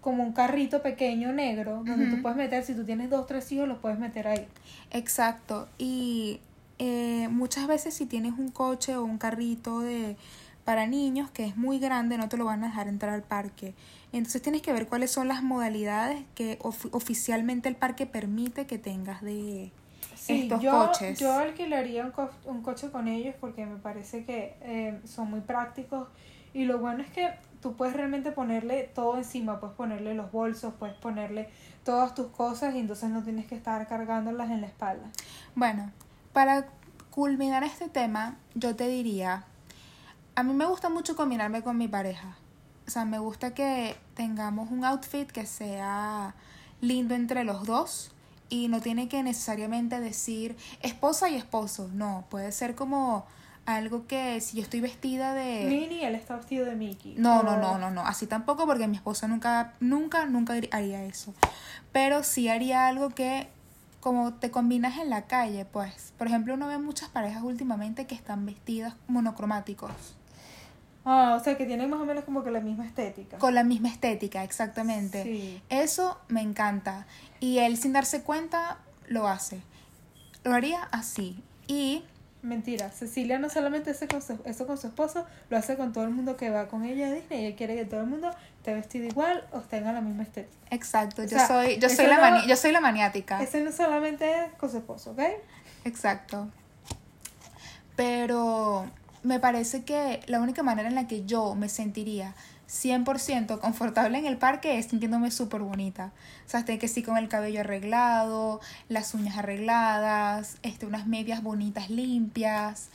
como 0.00 0.22
un 0.22 0.32
carrito 0.32 0.82
pequeño 0.82 1.32
negro 1.32 1.82
donde 1.84 2.06
tú 2.06 2.22
puedes 2.22 2.36
meter, 2.38 2.64
si 2.64 2.74
tú 2.74 2.84
tienes 2.84 3.10
dos, 3.10 3.26
tres 3.26 3.50
hijos, 3.52 3.68
los 3.68 3.78
puedes 3.78 3.98
meter 3.98 4.28
ahí. 4.28 4.46
Exacto. 4.90 5.68
Y 5.78 6.40
eh, 6.78 7.28
muchas 7.30 7.66
veces 7.66 7.94
si 7.94 8.06
tienes 8.06 8.32
un 8.38 8.50
coche 8.50 8.96
o 8.96 9.04
un 9.04 9.18
carrito 9.18 9.80
de 9.80 10.16
para 10.64 10.86
niños 10.86 11.30
que 11.30 11.44
es 11.46 11.56
muy 11.56 11.78
grande, 11.78 12.16
no 12.16 12.28
te 12.28 12.36
lo 12.36 12.44
van 12.44 12.62
a 12.64 12.68
dejar 12.68 12.86
entrar 12.88 13.12
al 13.12 13.22
parque. 13.22 13.74
Entonces 14.12 14.40
tienes 14.42 14.62
que 14.62 14.72
ver 14.72 14.86
cuáles 14.86 15.10
son 15.10 15.26
las 15.28 15.42
modalidades 15.42 16.22
que 16.34 16.58
of- 16.62 16.86
oficialmente 16.92 17.68
el 17.68 17.76
parque 17.76 18.06
permite 18.06 18.66
que 18.66 18.78
tengas 18.78 19.20
de, 19.22 19.70
Sí, 20.14 20.42
estos 20.42 20.60
yo, 20.62 20.70
coches. 20.86 21.18
yo 21.18 21.32
alquilaría 21.32 22.04
un, 22.04 22.10
co- 22.12 22.30
un 22.44 22.62
coche 22.62 22.90
con 22.90 23.08
ellos 23.08 23.34
porque 23.40 23.64
me 23.66 23.76
parece 23.76 24.24
que 24.24 24.54
eh, 24.62 24.98
son 25.04 25.30
muy 25.30 25.40
prácticos 25.40 26.08
y 26.52 26.64
lo 26.64 26.78
bueno 26.78 27.02
es 27.02 27.10
que 27.10 27.30
tú 27.60 27.76
puedes 27.76 27.94
realmente 27.94 28.32
ponerle 28.32 28.90
todo 28.94 29.16
encima, 29.16 29.60
puedes 29.60 29.76
ponerle 29.76 30.14
los 30.14 30.32
bolsos, 30.32 30.74
puedes 30.78 30.96
ponerle 30.96 31.50
todas 31.84 32.14
tus 32.14 32.28
cosas 32.28 32.74
y 32.74 32.78
entonces 32.78 33.10
no 33.10 33.22
tienes 33.22 33.46
que 33.46 33.54
estar 33.54 33.86
cargándolas 33.86 34.50
en 34.50 34.60
la 34.60 34.66
espalda. 34.66 35.10
Bueno, 35.54 35.90
para 36.32 36.68
culminar 37.10 37.64
este 37.64 37.88
tema, 37.88 38.36
yo 38.54 38.76
te 38.76 38.88
diría, 38.88 39.44
a 40.34 40.42
mí 40.42 40.54
me 40.54 40.66
gusta 40.66 40.88
mucho 40.88 41.16
combinarme 41.16 41.62
con 41.62 41.76
mi 41.76 41.88
pareja. 41.88 42.36
O 42.86 42.90
sea, 42.90 43.04
me 43.04 43.18
gusta 43.18 43.54
que 43.54 43.96
tengamos 44.14 44.70
un 44.70 44.84
outfit 44.84 45.30
que 45.30 45.46
sea 45.46 46.34
lindo 46.80 47.14
entre 47.14 47.44
los 47.44 47.64
dos 47.64 48.12
y 48.48 48.68
no 48.68 48.80
tiene 48.80 49.08
que 49.08 49.22
necesariamente 49.22 50.00
decir 50.00 50.56
esposa 50.82 51.28
y 51.28 51.36
esposo. 51.36 51.88
No, 51.92 52.24
puede 52.30 52.52
ser 52.52 52.74
como 52.74 53.26
algo 53.66 54.06
que 54.06 54.40
si 54.40 54.56
yo 54.56 54.62
estoy 54.62 54.80
vestida 54.80 55.34
de... 55.34 55.66
Minnie, 55.66 56.04
él 56.04 56.14
está 56.14 56.36
vestido 56.36 56.66
de 56.66 56.74
Mickey. 56.74 57.14
No, 57.16 57.42
no, 57.42 57.56
no, 57.56 57.78
no, 57.78 57.90
no, 57.90 58.02
así 58.02 58.26
tampoco 58.26 58.66
porque 58.66 58.86
mi 58.88 58.96
esposo 58.96 59.28
nunca, 59.28 59.74
nunca, 59.80 60.26
nunca 60.26 60.54
haría 60.72 61.04
eso. 61.04 61.34
Pero 61.92 62.22
sí 62.22 62.48
haría 62.48 62.88
algo 62.88 63.10
que 63.10 63.48
como 64.00 64.32
te 64.34 64.50
combinas 64.50 64.98
en 64.98 65.10
la 65.10 65.26
calle, 65.26 65.66
pues. 65.66 66.12
Por 66.16 66.26
ejemplo, 66.26 66.54
uno 66.54 66.66
ve 66.66 66.78
muchas 66.78 67.10
parejas 67.10 67.42
últimamente 67.42 68.06
que 68.06 68.14
están 68.14 68.46
vestidas 68.46 68.94
monocromáticos. 69.06 69.92
Ah, 71.04 71.36
o 71.38 71.42
sea 71.42 71.56
que 71.56 71.66
tienen 71.66 71.88
más 71.88 72.00
o 72.00 72.04
menos 72.04 72.24
como 72.24 72.42
que 72.42 72.50
la 72.50 72.60
misma 72.60 72.86
estética. 72.86 73.38
Con 73.38 73.54
la 73.54 73.64
misma 73.64 73.88
estética, 73.88 74.42
exactamente. 74.44 75.22
Sí. 75.22 75.62
Eso 75.68 76.18
me 76.28 76.40
encanta. 76.40 77.06
Y 77.40 77.58
él 77.58 77.76
sin 77.76 77.92
darse 77.92 78.22
cuenta 78.22 78.78
lo 79.06 79.28
hace. 79.28 79.62
Lo 80.44 80.54
haría 80.54 80.82
así. 80.92 81.42
Y 81.66 82.04
Mentira, 82.42 82.90
Cecilia 82.90 83.38
no 83.38 83.50
solamente 83.50 83.90
hace 83.90 84.08
con 84.08 84.22
su- 84.22 84.40
eso 84.46 84.66
con 84.66 84.78
su 84.78 84.86
esposo, 84.86 85.26
lo 85.50 85.58
hace 85.58 85.76
con 85.76 85.92
todo 85.92 86.04
el 86.04 86.10
mundo 86.10 86.38
que 86.38 86.48
va 86.48 86.68
con 86.68 86.84
ella 86.86 87.08
a 87.08 87.12
Disney. 87.12 87.44
Ella 87.44 87.56
quiere 87.56 87.76
que 87.76 87.84
todo 87.84 88.00
el 88.00 88.06
mundo 88.06 88.30
esté 88.56 88.72
vestido 88.72 89.06
igual 89.06 89.46
o 89.52 89.60
tenga 89.60 89.92
la 89.92 90.00
misma 90.00 90.22
estética. 90.22 90.56
exacto, 90.70 91.20
O 91.20 91.24
yo 91.26 91.36
sea, 91.36 91.46
soy 91.46 91.78
yo 91.78 91.88
soy 91.90 92.06
la 92.06 92.16
no- 92.16 92.22
mani- 92.22 92.46
yo 92.48 92.56
soy 92.56 92.72
la 92.72 92.80
maniática. 92.80 93.42
Ese 93.42 93.60
no 93.60 93.70
solamente 93.72 94.44
es 94.46 94.52
con 94.54 94.70
su 94.70 94.78
esposo, 94.78 95.10
¿ok? 95.10 95.20
Exacto. 95.84 96.48
Pero 97.96 98.90
me 99.22 99.38
parece 99.38 99.84
que 99.84 100.20
la 100.26 100.40
única 100.40 100.62
manera 100.62 100.88
en 100.88 100.94
la 100.94 101.06
que 101.06 101.24
yo 101.26 101.54
me 101.54 101.68
sentiría 101.68 102.34
100% 102.70 103.58
confortable 103.58 104.16
en 104.18 104.26
el 104.26 104.36
parque 104.36 104.78
es 104.78 104.86
sintiéndome 104.86 105.32
súper 105.32 105.60
bonita. 105.60 106.12
O 106.46 106.48
sea, 106.48 106.64
que 106.64 106.86
sí 106.86 107.02
con 107.02 107.18
el 107.18 107.28
cabello 107.28 107.60
arreglado, 107.60 108.60
las 108.88 109.12
uñas 109.14 109.36
arregladas, 109.38 110.56
este, 110.62 110.86
unas 110.86 111.06
medias 111.06 111.42
bonitas 111.42 111.90
limpias, 111.90 112.88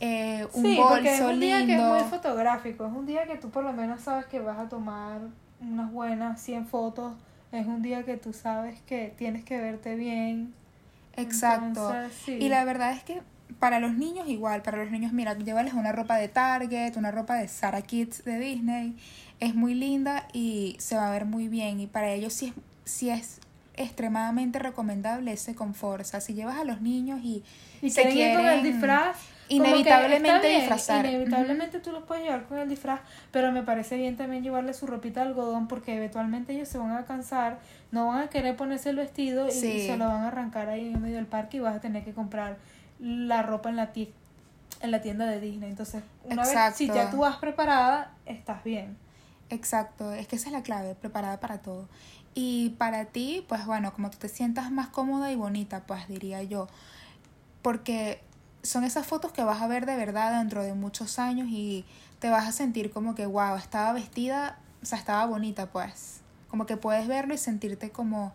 eh, 0.00 0.46
un 0.54 0.62
sí, 0.62 0.76
bolso 0.76 0.94
porque 0.94 1.14
es 1.14 1.20
un 1.20 1.38
día 1.38 1.58
que 1.58 1.72
es 1.74 1.78
lindo. 1.78 1.94
muy 1.94 2.04
fotográfico. 2.04 2.86
Es 2.86 2.92
un 2.92 3.04
día 3.04 3.26
que 3.26 3.36
tú 3.36 3.50
por 3.50 3.62
lo 3.62 3.74
menos 3.74 4.00
sabes 4.00 4.24
que 4.24 4.40
vas 4.40 4.58
a 4.58 4.68
tomar 4.70 5.20
unas 5.60 5.92
buenas 5.92 6.40
100 6.40 6.66
fotos. 6.66 7.12
Es 7.52 7.66
un 7.66 7.82
día 7.82 8.04
que 8.04 8.16
tú 8.16 8.32
sabes 8.32 8.80
que 8.86 9.12
tienes 9.18 9.44
que 9.44 9.60
verte 9.60 9.96
bien. 9.96 10.54
Exacto. 11.16 11.66
Entonces, 11.66 12.12
sí. 12.24 12.32
Y 12.32 12.48
la 12.48 12.64
verdad 12.64 12.92
es 12.92 13.02
que 13.04 13.20
para 13.58 13.80
los 13.80 13.94
niños 13.94 14.28
igual, 14.28 14.62
para 14.62 14.78
los 14.78 14.90
niños, 14.90 15.12
mira, 15.12 15.36
llévales 15.36 15.74
una 15.74 15.92
ropa 15.92 16.16
de 16.16 16.28
Target, 16.28 16.96
una 16.96 17.10
ropa 17.10 17.36
de 17.36 17.48
Sarah 17.48 17.82
Kids 17.82 18.24
de 18.24 18.38
Disney, 18.38 18.96
es 19.40 19.54
muy 19.54 19.74
linda 19.74 20.26
y 20.32 20.76
se 20.78 20.96
va 20.96 21.08
a 21.08 21.10
ver 21.10 21.24
muy 21.24 21.48
bien. 21.48 21.80
Y 21.80 21.86
para 21.86 22.10
ellos 22.12 22.32
sí 22.32 22.46
es, 22.46 22.54
sí 22.90 23.10
es 23.10 23.40
extremadamente 23.76 24.58
recomendable 24.58 25.32
ese 25.32 25.54
confort. 25.54 26.02
O 26.02 26.04
sea, 26.04 26.20
si 26.20 26.34
llevas 26.34 26.58
a 26.58 26.64
los 26.64 26.80
niños 26.82 27.20
y, 27.22 27.42
Y 27.82 27.90
se 27.90 28.02
quieren 28.08 28.36
con 28.36 28.46
el 28.46 28.62
disfraz. 28.62 29.16
inevitablemente 29.48 30.28
está 30.36 30.46
bien, 30.48 30.60
disfrazar. 30.60 31.06
Inevitablemente 31.06 31.80
tú 31.80 31.90
los 31.92 32.04
puedes 32.04 32.24
llevar 32.24 32.44
con 32.44 32.58
el 32.58 32.68
disfraz, 32.68 33.00
pero 33.32 33.50
me 33.52 33.62
parece 33.62 33.96
bien 33.96 34.16
también 34.16 34.42
llevarle 34.42 34.74
su 34.74 34.86
ropita 34.86 35.20
de 35.22 35.28
algodón 35.28 35.66
porque 35.66 35.96
eventualmente 35.96 36.52
ellos 36.52 36.68
se 36.68 36.78
van 36.78 36.92
a 36.92 37.04
cansar, 37.04 37.58
no 37.90 38.08
van 38.08 38.24
a 38.24 38.28
querer 38.28 38.54
ponerse 38.56 38.90
el 38.90 38.96
vestido 38.96 39.48
y 39.48 39.52
Sí. 39.52 39.86
se 39.86 39.96
lo 39.96 40.06
van 40.06 40.24
a 40.24 40.28
arrancar 40.28 40.68
ahí 40.68 40.92
en 40.92 41.00
medio 41.00 41.16
del 41.16 41.26
parque 41.26 41.56
y 41.56 41.60
vas 41.60 41.76
a 41.76 41.80
tener 41.80 42.04
que 42.04 42.12
comprar 42.12 42.58
la 43.00 43.42
ropa 43.42 43.70
en 43.70 43.76
la, 43.76 43.90
en 43.94 44.90
la 44.90 45.00
tienda 45.00 45.26
de 45.26 45.40
Disney. 45.40 45.70
Entonces, 45.70 46.02
una 46.24 46.42
vez 46.42 46.76
si 46.76 46.86
ya 46.86 47.10
tú 47.10 47.18
vas 47.18 47.36
preparada, 47.36 48.12
estás 48.26 48.62
bien. 48.62 48.96
Exacto, 49.48 50.12
es 50.12 50.28
que 50.28 50.36
esa 50.36 50.48
es 50.48 50.52
la 50.52 50.62
clave, 50.62 50.94
preparada 50.94 51.40
para 51.40 51.58
todo. 51.58 51.88
Y 52.34 52.70
para 52.78 53.06
ti, 53.06 53.44
pues 53.48 53.66
bueno, 53.66 53.92
como 53.92 54.10
tú 54.10 54.18
te 54.18 54.28
sientas 54.28 54.70
más 54.70 54.88
cómoda 54.88 55.32
y 55.32 55.36
bonita, 55.36 55.80
pues 55.86 56.06
diría 56.06 56.42
yo. 56.44 56.68
Porque 57.62 58.20
son 58.62 58.84
esas 58.84 59.06
fotos 59.06 59.32
que 59.32 59.42
vas 59.42 59.60
a 59.60 59.66
ver 59.66 59.86
de 59.86 59.96
verdad 59.96 60.38
dentro 60.38 60.62
de 60.62 60.74
muchos 60.74 61.18
años 61.18 61.48
y 61.50 61.84
te 62.20 62.30
vas 62.30 62.46
a 62.46 62.52
sentir 62.52 62.90
como 62.90 63.14
que, 63.14 63.26
wow, 63.26 63.56
estaba 63.56 63.92
vestida, 63.92 64.58
o 64.82 64.86
sea, 64.86 64.98
estaba 64.98 65.26
bonita, 65.26 65.66
pues. 65.66 66.20
Como 66.48 66.66
que 66.66 66.76
puedes 66.76 67.08
verlo 67.08 67.34
y 67.34 67.38
sentirte 67.38 67.90
como, 67.90 68.32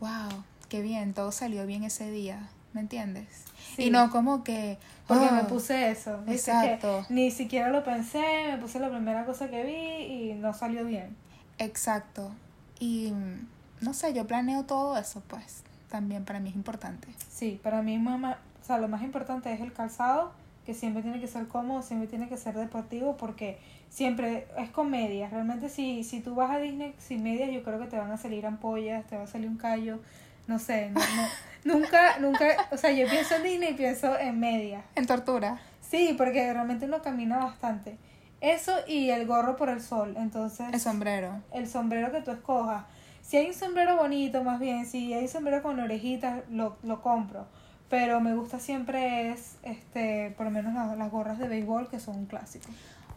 wow, 0.00 0.44
qué 0.68 0.82
bien, 0.82 1.14
todo 1.14 1.32
salió 1.32 1.66
bien 1.66 1.84
ese 1.84 2.10
día, 2.10 2.48
¿me 2.74 2.80
entiendes? 2.80 3.44
Sí. 3.76 3.84
Y 3.84 3.90
no 3.90 4.10
como 4.10 4.44
que... 4.44 4.78
Porque 5.06 5.26
"Oh, 5.30 5.34
me 5.34 5.44
puse 5.44 5.90
eso. 5.90 6.22
Exacto. 6.26 7.04
Ni 7.08 7.30
siquiera 7.30 7.68
lo 7.70 7.82
pensé, 7.84 8.22
me 8.52 8.58
puse 8.58 8.78
la 8.80 8.88
primera 8.88 9.24
cosa 9.24 9.48
que 9.48 9.64
vi 9.64 10.04
y 10.30 10.34
no 10.34 10.52
salió 10.54 10.84
bien. 10.84 11.16
Exacto. 11.58 12.30
Y 12.78 13.12
mm, 13.12 13.84
no 13.84 13.94
sé, 13.94 14.12
yo 14.14 14.26
planeo 14.26 14.64
todo 14.64 14.96
eso, 14.96 15.22
pues. 15.28 15.62
También 15.90 16.24
para 16.24 16.40
mí 16.40 16.48
es 16.50 16.54
importante. 16.56 17.08
Sí, 17.30 17.60
para 17.62 17.82
mí 17.82 17.98
mamá, 17.98 18.38
o 18.62 18.64
sea, 18.64 18.78
lo 18.78 18.88
más 18.88 19.02
importante 19.02 19.52
es 19.52 19.60
el 19.60 19.72
calzado, 19.72 20.32
que 20.64 20.74
siempre 20.74 21.02
tiene 21.02 21.20
que 21.20 21.26
ser 21.28 21.48
cómodo, 21.48 21.82
siempre 21.82 22.08
tiene 22.08 22.28
que 22.28 22.36
ser 22.36 22.54
deportivo, 22.56 23.16
porque 23.16 23.58
siempre 23.90 24.46
es 24.56 24.70
con 24.70 24.90
medias. 24.90 25.30
Realmente 25.32 25.68
si, 25.68 26.04
si 26.04 26.20
tú 26.20 26.34
vas 26.34 26.50
a 26.50 26.58
Disney 26.58 26.94
sin 26.98 27.22
medias, 27.22 27.50
yo 27.50 27.62
creo 27.62 27.78
que 27.78 27.86
te 27.86 27.98
van 27.98 28.10
a 28.10 28.16
salir 28.16 28.46
ampollas, 28.46 29.06
te 29.06 29.16
va 29.16 29.24
a 29.24 29.26
salir 29.26 29.48
un 29.48 29.56
callo, 29.58 29.98
no 30.46 30.58
sé, 30.58 30.90
no, 30.90 31.00
no- 31.00 31.06
nunca, 31.64 32.18
nunca, 32.18 32.68
o 32.70 32.76
sea, 32.76 32.90
yo 32.92 33.08
pienso 33.08 33.36
en 33.36 33.42
Disney 33.42 33.70
y 33.70 33.74
pienso 33.74 34.18
en 34.18 34.38
medias. 34.40 34.84
En 34.94 35.06
tortura. 35.06 35.60
Sí, 35.80 36.14
porque 36.16 36.52
realmente 36.52 36.86
uno 36.86 37.02
camina 37.02 37.38
bastante. 37.38 37.96
Eso 38.40 38.72
y 38.88 39.10
el 39.10 39.26
gorro 39.26 39.56
por 39.56 39.68
el 39.68 39.80
sol, 39.80 40.14
entonces 40.18 40.66
El 40.72 40.80
sombrero. 40.80 41.40
el 41.52 41.68
sombrero 41.68 42.10
que 42.10 42.20
tú 42.22 42.30
escojas. 42.32 42.84
Si 43.22 43.36
hay 43.36 43.46
un 43.46 43.54
sombrero 43.54 43.96
bonito, 43.96 44.42
más 44.42 44.58
bien, 44.58 44.84
si 44.84 45.12
hay 45.14 45.22
un 45.22 45.28
sombrero 45.28 45.62
con 45.62 45.78
orejitas, 45.78 46.42
lo, 46.50 46.76
lo 46.82 47.00
compro. 47.02 47.46
Pero 47.88 48.20
me 48.20 48.34
gusta 48.34 48.58
siempre 48.58 49.30
es, 49.30 49.56
este, 49.62 50.32
por 50.36 50.46
lo 50.46 50.50
menos 50.50 50.74
las, 50.74 50.96
las 50.96 51.10
gorras 51.10 51.38
de 51.38 51.46
béisbol, 51.46 51.88
que 51.88 52.00
son 52.00 52.16
un 52.16 52.26
clásico. 52.26 52.68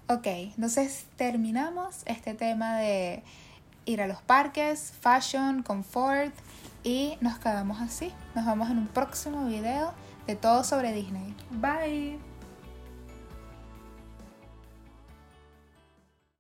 Ok, 0.08 0.28
entonces 0.28 1.06
terminamos 1.16 2.04
este 2.06 2.36
tema 2.36 2.78
de 2.78 3.24
ir 3.86 4.02
a 4.02 4.08
los 4.08 4.22
parques, 4.22 4.94
fashion, 5.00 5.64
confort 5.64 6.34
y 6.86 7.18
nos 7.20 7.40
quedamos 7.40 7.82
así. 7.82 8.14
Nos 8.36 8.46
vemos 8.46 8.70
en 8.70 8.78
un 8.78 8.88
próximo 8.88 9.46
video 9.46 9.92
de 10.28 10.36
todo 10.36 10.64
sobre 10.64 10.94
Disney. 10.94 11.36
Bye. 11.50 12.20